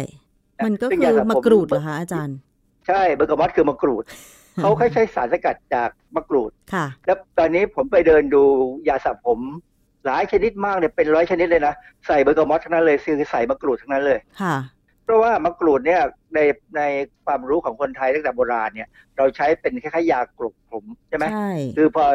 [0.65, 2.37] มันก็ซึ่งคืยาอสระผมมะกรูดเหรอคะอาจารย์
[2.87, 4.03] ใช่เบอร์กามอตคือมะกรูด
[4.61, 8.43] เขาค่อยใช้สารสกัดจากมะกรูดค่ะ แล้วตอนนี้ผมไปเดินดู
[8.89, 9.39] ยาสระผม
[10.05, 11.73] หลายชนิดมากเลยเป็นร้อยชนิดเลยนะ
[12.07, 14.55] ใส่เบอร์กามอตทั้งนั้นเลยคือใส่มะกรูดทั้งนั้นเลยค่ะ
[15.03, 16.01] เพราะว่ามะกรูดเนี่ย
[16.35, 16.39] ใน
[16.77, 16.81] ใน
[17.25, 22.05] ความรู้ของคนไทยตั้งแต่โบราณเนี่ย เราใช้เป็นคล้ายๆยากรบผมใช่ไหมใช่คือพอ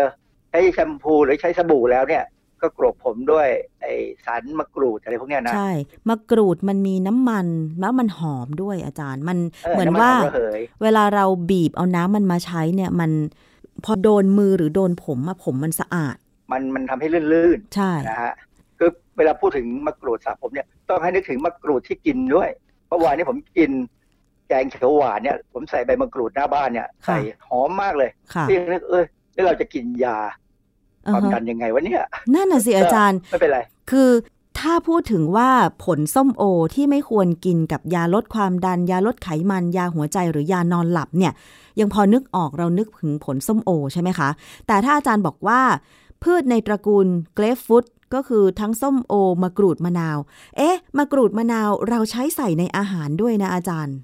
[0.50, 2.24] ใช้แชมพูหรือใช้สบู่แล้วเนี่ย
[2.62, 3.48] ก็กรบผมด้วย
[3.80, 3.86] ไอ
[4.24, 5.70] สารมะกรูดอะไรพวกเนี้ยนะ ใช่
[6.08, 7.46] มะกรูดมันมีน้ำมัน
[7.80, 13.10] แล้วมันหอมด้วยอาจารย์ มันเออเหมือนน้ำมันว่าหอมระเหยเวลาเราบีบเอาน้ำมันมาใช้เนี่ยมัน
[13.84, 16.16] พอโดนมือหรือโดนผมอะผมมันสะอาด
[16.52, 18.34] มันมันทำให้ลื่นใช่ๆนะฮะ
[18.78, 22.50] คือเวลาพูดถึงมะกรูดสระผมเนี่ยต้องให้นึกถึงมะกรูดที่กินด้วย
[22.88, 23.70] เมื่อวานนี้ผมกิน
[24.48, 29.04] แกงเขียวหวานเนี่ย ผมใส่ใบมะกรูดหน้าบ้านเนี่ยค่ะใส่หอมมากเลยค่ะพี่นึกเอ้ย
[29.34, 30.18] แล้วเราจะกินยา
[31.08, 32.02] อืคอวามฮะดันยังไงวะเนี่ย
[32.34, 33.58] นั่นน่ะสิอาจารย์ไม่เป็นไร
[33.90, 34.10] คือ
[34.58, 35.50] ถ้าพูดถึงว่า
[35.84, 36.42] ผลส้มโอ
[36.74, 41.32] ที่ไม่ควรกินกับยาลดความดัน ยาลดไขมัน ยาหัวใจหรือยานอนหลับเนี่ย
[41.80, 44.28] ยังพอนึกออกเรานึกถึงผลส้มโอใช่ไหมคะ
[44.66, 45.60] แต่ถ้าอาจารย์บอกว่า
[46.22, 47.84] พืชในตระกูลเกรฟฟุต
[48.14, 50.18] ก็คือทั้งส้มโอมะกรูดมะนาว
[50.56, 53.96] เอ๊ะมะกรูดมะนาวเราใช้ใส่ในอาหารด้วยนะอาจารย์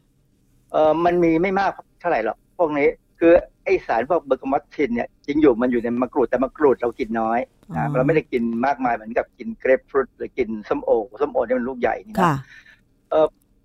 [0.73, 2.89] เออมันมีไม่มากเท่าไหร่หรอกพวกนี้
[3.19, 3.33] คือ
[3.65, 7.39] ไอสารพวกเบอร์กามอตทินเนี่ย จริงอยู่มันอยู่ในมะกรูดแต่มะกรูดเรากินน้อย
[7.77, 12.35] อ๋นะอเราไม่ได้กินมากมายเหมือนกับกินเกรปฟรุตหรือกินส้มโอส้มโอเนี่ยมันลูกใหญ่นี่นะค่ะ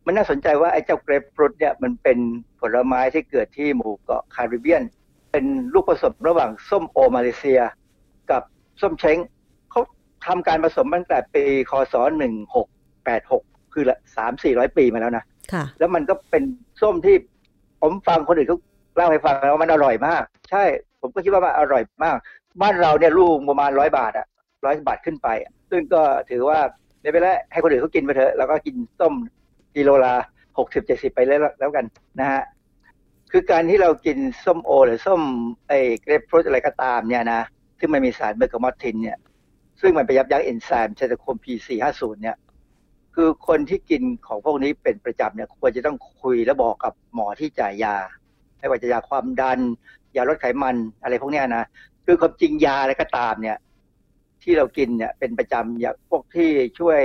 [0.06, 2.18] มันน่าสนใจว่าไอ้เจ้าเกรปฟรุตเนี่ยมันเป็น
[2.60, 4.84] ผลไม้ที่เกิดที่หมู่เกาะคาริเบียน
[5.32, 7.62] เป็นลูกผสมระหว่างส้มโอมาเลเซีย
[8.32, 8.42] กับ
[8.82, 9.18] ส้มเช้ง
[9.72, 9.82] เขา
[10.26, 11.96] ทำการผสมตั้งแต่ปีคศ
[12.64, 16.44] 1686คือละสามสี่ร้อยปีมาแล้วนะค่ะแล้วมันก็เป็น
[16.82, 17.16] ส้มที่
[17.82, 18.58] ผมฟังคนอื่นเขา
[18.96, 20.64] เล่าให้ฟังแล้วว่ามันอร่อยมาก ใช่
[21.02, 22.18] ผมก็คิดว่ามันอร่อยมาก
[22.62, 24.28] บ้านเราเนี่ยลูกประมาณร้อยบาทอะ
[24.66, 25.28] ร้อยบาทขึ้นไป
[25.70, 26.60] ซึ่งก็ถือว่า
[27.02, 29.14] ไม่เป็นไรให้คนอื่นเขากินไปเถอะแล้วก็กินส้ม
[29.76, 30.14] กิโลละ
[30.58, 31.86] หกสิบเจ็ดสิบไปแล้วแล้วกัน
[32.20, 32.44] นะฮะ
[33.32, 35.22] คือการที่เรากินส้มโอ หรือส้ม
[35.68, 37.42] ไอ้เกรปฟรุตอะไรก็ตามเนี่ยนะ
[37.80, 39.18] ซึ่งมันมีสารเบอร์กามอตทินเนี่ย
[39.82, 42.38] ซึ่งมันไปยับยั้งเอนไซม์ไซโตโครม P450 เนี่ย
[43.16, 47.96] คือคนที่กินของพวกนี้เป็นประจำเนี่ย ควรจะต้องคุยและบอกกับหมอที่จ่ายยา
[48.58, 49.60] ไม่ว่าจะยาความดัน
[50.16, 51.64] ยาลดไขมันอะไรพวกเนี้ยนะ
[52.06, 53.58] คือความจริงยาอะไรก็ตามเนี่ย
[54.44, 56.50] ที่เรากินเนี่ยเป็นประจำอย่างพวกที่
[56.80, 57.00] ช่วย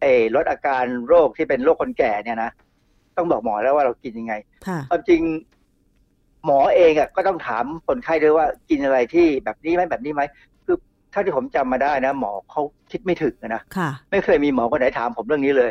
[0.00, 2.50] เออลดอาการโรคที่เป็นโรคคนแก่เนี่ยนะ
[3.16, 4.34] ต้องบอกหมอแล้วว่าเรากินยังไง
[4.66, 5.20] ค่ะความจริง
[6.44, 10.22] หมอเองอะก็ต้องถามคนไข้ด้วยว่ากินอะไรที่แบบนี้ไหมแบบนี้ไหม
[10.64, 10.76] คือ
[11.12, 15.70] ถ้าที่ผมจำมาได้นะ หมอเขาคิดไม่ถึงอะนะค่ะไม่เคยมีหมอคนไหนถามผมเรื่องนี้เลย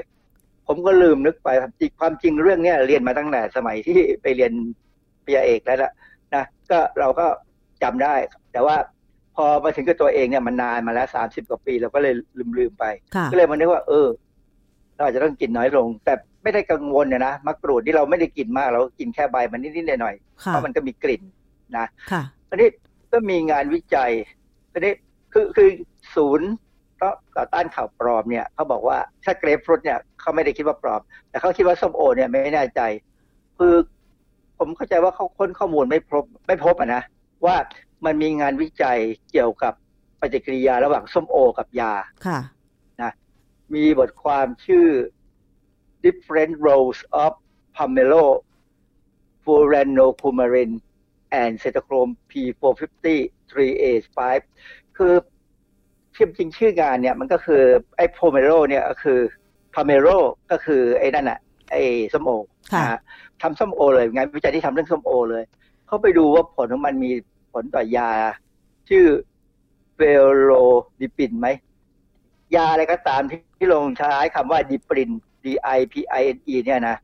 [0.68, 4.54] ผมก็ลืมนึกไปความจริงความจริงเรื่องเนี้ยเรียนมาตั้งแต่สมัยที่ไปเรียน
[5.26, 5.92] ปริญญาเอกแล้วละ
[6.36, 7.26] นะก็เราก็
[7.84, 8.16] จำได้
[8.52, 8.76] แต่ว่า
[9.36, 14.08] พอมาถึงกับตัวเองเนี่ยมันนานมาแล้วสามสิบกว่าปีเราก็เลยลืมลืมๆไปค่ะก็เลยมานึกว่า เออ
[14.96, 16.14] เราอาจจะต้องกินน้อยลง แต่
[16.44, 21.22] ไม่ได้กังวลเนี่ยนะมะกรูดที่เราไม่ได้กินมาก เรากินแค่ใบมันนิดๆหน่อยๆค่ะเพราะมันก็มีกลิ่น
[21.78, 22.70] นะค่ะอันนี้
[23.12, 24.12] ก็มีงานวิจัย
[24.74, 24.94] อันนี้
[25.34, 25.70] คือคือ
[26.16, 26.50] ศูนย์
[27.36, 32.82] ต่อต้านข่าวปลอมเนี่ยเขาบอกว่าถ้าเกรฟฟรุตเนี่ยเขาไม่ได้คิดว่าปลอม แต่เขาคิดว่าส้มโอเนี่ยไม่แน่ใจ
[33.58, 33.76] คือ
[34.64, 37.02] ผมเข้าใจว่าเขาค้นข้อมูลไม่พบไม่พบอะนะ
[37.46, 37.56] ว่า
[38.06, 39.00] มันมีงานวิจัย
[39.32, 39.74] เกี่ยวกับ
[40.20, 41.94] ปฏิกิริยาระหว่างส้มโอกับยา
[42.26, 42.40] ค่ะ
[43.74, 44.88] มีบทความชื่อ
[46.06, 47.32] different roles of
[47.76, 48.26] pomelo
[49.44, 50.72] furanocumarin
[51.42, 53.06] and cytochrome P450
[53.52, 54.20] 3A5
[54.98, 55.14] คือ
[56.16, 57.64] ชื่อจริงชื่องานเนี่ยมันก็คือ
[57.98, 59.20] ไอ้ pomelo เนี่ยก็คือ
[59.74, 60.18] pomelo
[60.52, 61.40] ก็คือไอ้นั่นอะ
[61.72, 61.82] ไอ้
[62.14, 62.32] ส้มโอ
[62.74, 63.00] ค่ะนะฮะ
[63.42, 65.44] ทำส้มโอเลยงานวิจัยที่ทำเรื่องส้มโอเลย
[65.88, 67.12] เขาไปดูว่าผลของมันมี
[67.54, 68.10] ผลต่อยา
[68.90, 69.06] ชื่อ
[69.96, 70.00] เฟ
[70.42, 70.52] โล
[71.00, 71.48] ดิปินไหม
[72.56, 75.12] ยาอะไรก็ตามที่ที่ลงใช้คำว่าดิปริน
[75.44, 75.46] D
[75.78, 76.98] I P I N E เนี่ยนะ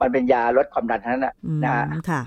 [0.00, 2.22] มันเป็นยาลดความดันทั้งนั้นนะอืมนะฮะค่ะ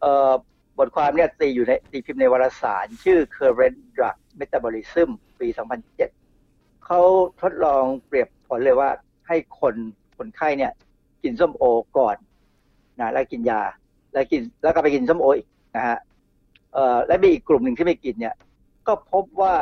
[0.00, 0.30] เอ่อ
[0.78, 5.08] บทความเนี่ยตีอยู่ในตีพิมพ์ในวารสาร ชื่อ Current Drug Metabolism
[5.40, 5.48] ปี
[6.16, 7.00] 2007เขา
[7.40, 8.90] ทดลองเปรียบผลเลยว่า
[9.26, 9.74] ให้คน
[10.18, 10.72] คนไข้เนี่ย
[11.22, 11.64] กินส้มโอ
[11.98, 12.16] ก่อน
[13.00, 13.62] นะแล้วกินยา
[14.12, 15.46] แล้วกินแล้วก็ไปกินส้มโออีก
[15.76, 15.98] นะฮะ
[16.74, 18.34] เอ่อและมีอีกกลุ่มหนึ่งที่ไม่กินเนี่ย
[18.86, 19.54] ก็พบว่า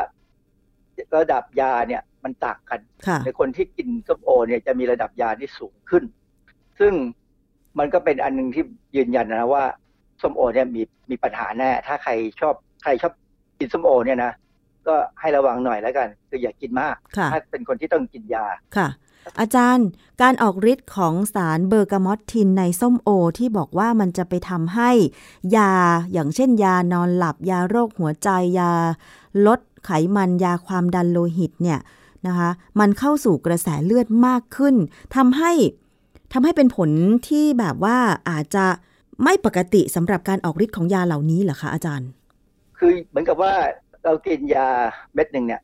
[1.17, 6.05] ระดับยาเนี่ยมันต่างกันค่ะในคนที่กินส้มโอเนี่ยจะมีระดับยาที่สูงขึ้น
[6.81, 6.93] ซึ่ง
[7.79, 8.65] มันก็เป็นอันหนึงที่
[8.97, 9.65] ยืนยันนะว่า
[10.23, 13.13] ส้มโอเนี่ยมีมีปัญหาแน่ ถ้าใครชอบใครชอบ
[13.59, 14.33] กินส้มโอเนี่ยนะ
[14.87, 18.47] ก็ให้ระวังหน่อยแล้วกัน คืออย่ากินมากค่ะถ้าเป็นคนที่ต้องกินยา
[18.77, 18.89] ค่ะ
[19.41, 19.89] อาจารย์
[20.23, 23.09] การออกฤทธิ์ของสารเบอร์กามอตทินในส้มโอ
[23.39, 24.91] ที่บอกว่ามันจะไปทำให้
[25.57, 25.73] ยา
[26.13, 28.73] อย่างเช่นยานอนหลับยาโรคหัวใจยา
[29.47, 31.79] ลดไขมันยาความดันโลหิตเนี่ย
[32.27, 32.51] นะคะ
[32.81, 34.75] มันเข้าสู่กระแสเลือดมากขึ้น
[35.17, 35.53] ทำให้
[36.33, 36.91] ทำให้เป็นผล
[37.29, 37.97] ที่แบบว่า
[38.31, 38.67] อาจจะ
[39.25, 42.09] ไม่ปกติสำหรับการออกฤทธิ์ของยาเหล่านี้เหรอคะอาจารย์
[42.79, 43.53] คือเหมือนกับว่า
[44.05, 44.69] เรากินยา
[45.15, 45.61] เม็ดหนึ่งเนี่ย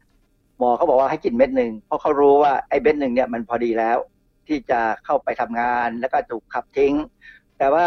[0.64, 3.98] มอเขาบอกว่าให้กินเม็ดหนึ่งเพราะเขารู้ว่าไอ้เม็ดหนึ่งเนี่ยมันพอดีแล้ว
[4.48, 6.94] ที่จะเข้าไปทำงานแล้วก็ถูกขับทิ้ง
[7.58, 7.86] แต่ว่า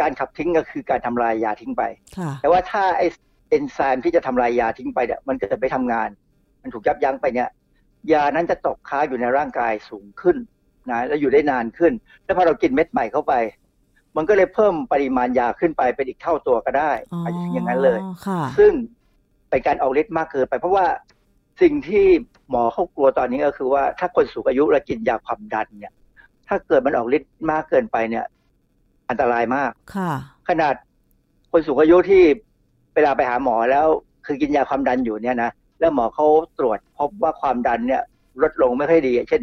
[0.00, 1.82] การขับทิ้งก็คือการทำลายยาทิ้งไป
[2.18, 3.02] ค่ะแต่ว่าถ้าไอ
[3.50, 6.08] เอนไซม์ที่จะทำลายยาทิ้งไปเนี่ยมันเกิดไปทำงาน
[6.62, 7.48] มันถูกยับยั้งไปเนี่ย
[8.12, 10.36] ยานั้นจะตกค้างอยู่ในร่างกายสูงขึ้น
[10.90, 11.92] นะแล้วอยู่ได้นานขึ้น
[12.24, 13.34] แล้วพอเรากินเม็ดใหม่เข้าไป
[14.16, 18.72] มันก็เลยเพิ่มปริมาณยาขึ้นไปเป็นอีกเท่าตัวก็ได้อ๋ออาจจะอย่างนั้นเลยค่ะซึ่ง
[19.50, 20.86] เป็นการออกฤทธิ์มากเกินไป เพราะว่า
[21.60, 22.04] สิ่งที่
[22.50, 25.94] หมอเขากลัวตอนนี้ก็คือว่าถ้าคนสูงอายุแล้วกินยาความดันเนี่ย
[26.48, 28.24] ถ้าเกิดมันออกฤทธิ์มากเกินไปเนี่ย
[29.08, 30.12] อันตรายมากค่ะ
[30.48, 30.74] ขนาด
[31.52, 32.22] คนสูงอายุที่
[32.94, 33.86] เวลาไปหาหมอแล้ว
[34.26, 35.50] คือกินยาความดันอยู่เนี่ยนะ
[35.80, 36.26] แล้วหมอเขา
[36.58, 38.02] ตรวจพบว่าความดันเนี่ย
[38.42, 39.42] ลดลงไม่ค่อยดี เช่น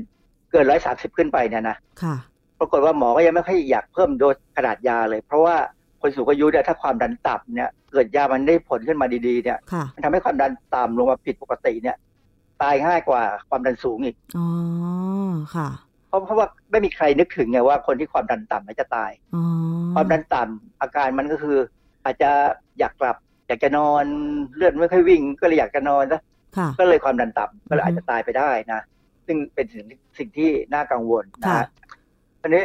[0.51, 2.15] เกินร้อยสามสิบขึ้นไปเนี่ยนะค่ะ
[2.59, 5.55] ปรากฏว่าหมอก็ยังไม่ค่อยอยากเพิ่มโดสขนาดยาเลย เพราะว่า
[6.01, 11.97] คนสูงอายุเนี่ยถ้าความดันต่ำเนี่ย เกิดยามันได้ผลขึ้นมาดีๆเนี่ยค่ะมันทำให้ความดันต่ำลงมาผิดปกติเนี่ย
[12.61, 14.47] ตายง่ายกว่าความดันสูงอีกอ๋อ
[15.55, 15.69] ค่ะ
[16.07, 19.43] เพราะเพราะว่าไม่มีใครนึกถึงไงว่าคนที่ความดันต่ำมันจะตายอ๋อ
[19.95, 21.57] ความดันต่ำอาการมันก็คือ
[22.05, 22.31] อาจจะ
[22.79, 23.15] อยากกลับ
[23.47, 24.05] อยากจะนอน
[24.55, 26.21] เลือดไม่ค่อยวิ่ง ก็เลยอยากจะนอนซะ
[26.57, 28.81] ค่ะก็เลยความดันต่ำก็เลยอือฮึอาจจะตายไปได้นะ
[29.25, 31.67] ซึ่งเป็นสิ่งที่สิ่งที่น่ากังวลนะค่ะฮะ
[32.41, 32.63] อันนี้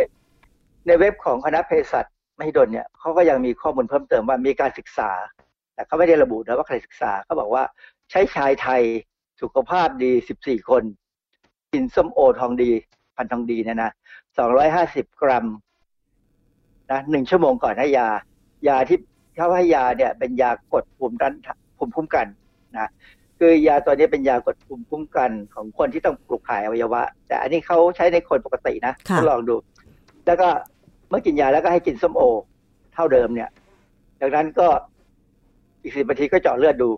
[0.87, 2.05] ในเว็บของคณะเภสัช
[2.41, 5.11] มหิดลเนี่ยเขาก็ยังมีข้อมูลเพิ่มเติมว่ามีการศึกษา
[5.75, 7.63] แต่เขาไม่ได้ระบุนะว่าใครศึกษาเขาบอกว่า
[8.11, 8.83] ใช้ชายไทย
[9.41, 10.83] สุขภาพดี 14 คน
[11.73, 12.71] กินส้มโอทองดี
[13.17, 13.93] พันธุ์ทองดีเนี่ยนะ
[14.57, 15.47] 250 กรัม
[16.91, 18.09] นะหนึ่งชั่วโมงก่อนให้ยา
[18.69, 18.99] ยาที่
[19.37, 21.33] เขาให้ยาเนี่ยเป็นยากดภูมิต้าน
[21.77, 22.27] ภูมิคุ้มกัน
[22.73, 22.91] นะ
[23.39, 29.57] คือยาตัวนี้เป็นยากดภูมิคุ้มกันของคนที่ต้องปลูกถ่ายอวัยวะ แต่อันนี้เขาใช้ในคนปกตินะค่ะทดลองดู
[30.27, 30.49] แล้วก็
[31.11, 32.23] เมื่อกินยาแล้วก็ให้กินส้มโอ
[32.95, 33.51] เท่าเดิมเนี่ย
[34.21, 34.69] จากนั้นก็
[35.83, 36.91] อีกสิบนาทีก็เจาะเลือดดู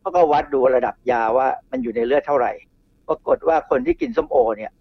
[0.00, 2.52] เขาก็วัดดูระดับยาว่ามันอยู่ในเลือดเท่าไหร่
[3.08, 4.72] ปรากฏว่าคนที่กินส้มโอ เนี่ย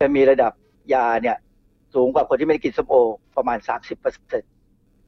[0.00, 0.52] จะมีระดับ
[0.94, 1.36] ยาเนี่ย
[1.94, 2.96] สูงกว่าคนที่ไม่ได้กินส้มโอ
[3.36, 4.42] ประมาณ30เปอร์เซ็น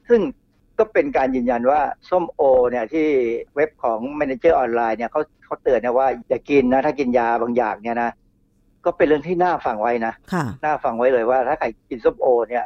[0.09, 0.21] ซึ่ง
[0.79, 2.41] ก็เป็นการยืนยันว่าส้มโอ
[2.71, 3.07] เนี่ยที่
[3.55, 8.11] เว็บของ Manager ออนไลน์เนี่ยเขาเขาเตือนนะว่าอย่ากินนะ ถ้ากินยาบางอย่างเนี่ยนะ
[8.85, 12.65] ก็เป็นเรื่องที่น่าฟังไว้นะค่ะน่าฟังไว้เลยว่าถ้าใครกินส้มโอ เนี่ย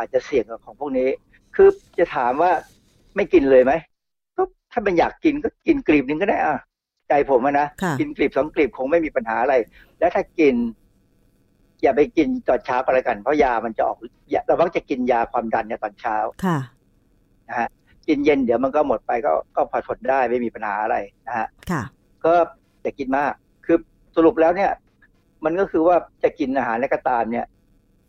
[0.00, 1.08] อาจจะเสี่ยงกับของพวกนี้
[1.56, 2.52] คือจะถามว่า
[3.16, 3.72] ไม่กินเลยไหม
[4.36, 4.42] ก็
[4.72, 6.58] ถ้ามันอยากกินก็กินกลีบหนึ่งก็ได้อะ
[7.08, 9.54] ใจผมอะนะค่ะกินกลีบสองกลีบคงไม่มีปัญหาอะไร
[9.98, 10.54] แล้วถ้ากิน
[11.82, 13.96] อย่าไปกินตอนเช้าก็แล้วกันเพราะยามันจะออก
[14.30, 16.58] อย่าเรามักจะกินยาความดันเนี่ยตอนเช้าค่ะ
[17.48, 17.68] นะฮะ
[18.08, 20.96] กินเย็นเดี๋ยวมันก็หมดไปก็ก็พอทนได้ไม่มีปัญหาอะไร
[21.26, 21.82] นะฮะค่ะ
[22.24, 22.32] ก็
[22.82, 23.32] อย่ากินมาก
[23.66, 23.78] คือ
[24.16, 24.70] สรุปแล้วเนี่ย
[25.44, 27.46] มันก็คือว่าจะกินอาหารอะไรก็ตามเนี่ย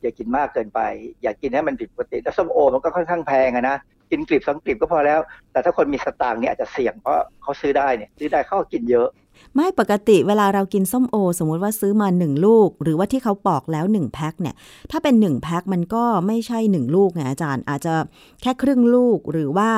[0.02, 0.80] อย่ากินมากเกินไป
[1.22, 3.78] อย่ากินให้มันผิดปกติแล้วส้มโอมันก็ค่อนข้างแพงอะนะ
[4.12, 5.20] กินกลีบสองกลีบก็พอแล้ว
[5.52, 9.08] แต่ถ้าคนมีสตางค์เนี่ยอาจจะเสี่ยงเพราะเขาซื้อได้เนี่ยซื้อได้เขาก็กินเยอะ
[9.56, 14.56] ไม่ปกติเวลาเรากินส้มโอ สมมุติว่าซื้อมาหนึ่งลูก หรือว่าที่เขาปอกแล้วหนึ่งแพ็คเนี่ย
[14.92, 17.96] ถ้าเป็นหนึ่งแพ็คมันก็ไม่ใช่หนึ่งลูกไงอาจารย์ อาจจะ
[18.42, 19.70] แค่ครึ่งลูกหรือว่า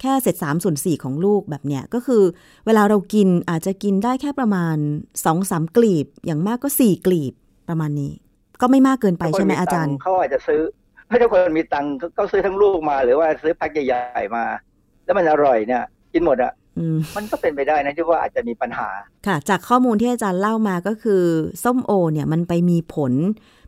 [0.00, 2.22] แค่เศษสามส่วนสี่ของลูกแบบเนี้ยก็คือ
[2.66, 4.76] เวลาเรากินอาจจะกินได้แค่ประมาณ
[5.24, 7.34] สองสามกลีบ อย่างมากก็สี่กลีบ
[7.68, 8.12] ประมาณนี้
[8.60, 10.60] ก็ไม่มากเกินไปใช่ไหมอาจารย์เขาอาจจะซื้อ
[11.08, 14.44] ถ้าคนมีตังค์เขาซื้อทั้งลูกมา หรือว่าซื้อแพ็คใหญ่ๆมา
[15.04, 18.88] แล้วมันอร่อยเนี่ย กินหมดอะอืมมันก็เป็นไปได้นะที่ว่าอาจจะมีปัญหา
[19.26, 21.22] ค่ะ จากข้อมูลที่อาจารย์เล่ามาก็คือ
[21.64, 23.12] ส้มโอเนี่ยมันไปมีผล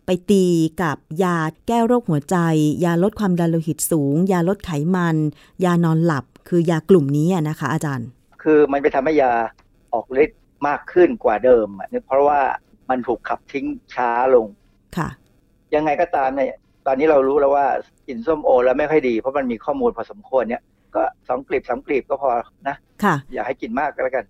[0.07, 0.45] ไปตี
[0.83, 1.37] กับยา
[1.67, 2.37] แก้โรคหัวใจ
[2.85, 5.17] ยาลดความดันโลหิตสูง ยาลดไขมัน
[5.65, 8.09] ยานอนหลับ คือยากลุ่มนี้อะนะคะ อาจารย์
[8.43, 9.33] คือมันไปทำให้ยา
[9.93, 12.41] ออกฤทธิ์มากขึ้นกว่าเดิมอะเพราะว่า
[12.91, 14.47] มันถูกขับทิ้งช้าลง
[14.97, 15.09] ค่ะ
[15.75, 17.67] ยังไงก็ตามเนี่ยตอนนี้เรารู้แล้วว่า
[18.07, 20.63] กินส้มโอ แล้วไม่ค่อยดี เพราะมันมีข้อมูลพอสมควรเนี่ย
[20.95, 22.31] ก็สองกลีบสามกลีบก็พอ
[22.69, 24.25] นะค่ะ อย่าให้กินมากก็แล้วกัน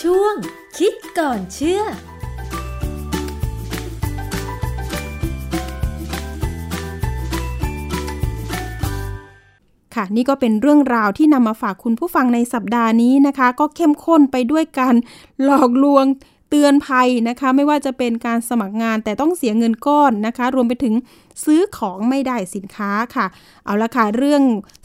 [0.00, 0.34] ช่วง
[0.78, 1.82] คิดก่อนเชื่อ
[9.98, 14.94] ค่ะ นี่ก็เป็นเรื่องราวที่นำมาฝากคุณผู้ฟังในสัปดาห์นี้นะคะ ก็เข้มข้นไปด้วยการ
[15.44, 16.04] หลอกลวง
[16.50, 20.94] เตือนภัยนะคะ ไม่ว่าจะเป็นการสมัครงานแต่ต้องเสียเงินก้อนนะคะ รวมไปถึง
[21.44, 23.26] ซื้อของไม่ได้สินค้าค่ะ
[23.64, 24.42] เอาละค่ะ เรื่อง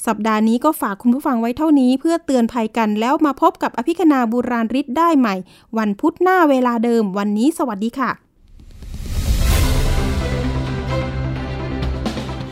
[0.08, 5.36] สัปดาห์นี้ก็ฝากคุณผู้ฟังไว้เท่านี้ เพื่อเตือนภัยกันแล้วมาพบกับอภิคณาบุราริศได้ใหม่
[5.78, 8.12] วันพุธหน้าเวลาเดิม วันนี้สวัสดีค่ะ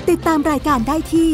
[0.09, 1.33] ติดตามรายการได้ที่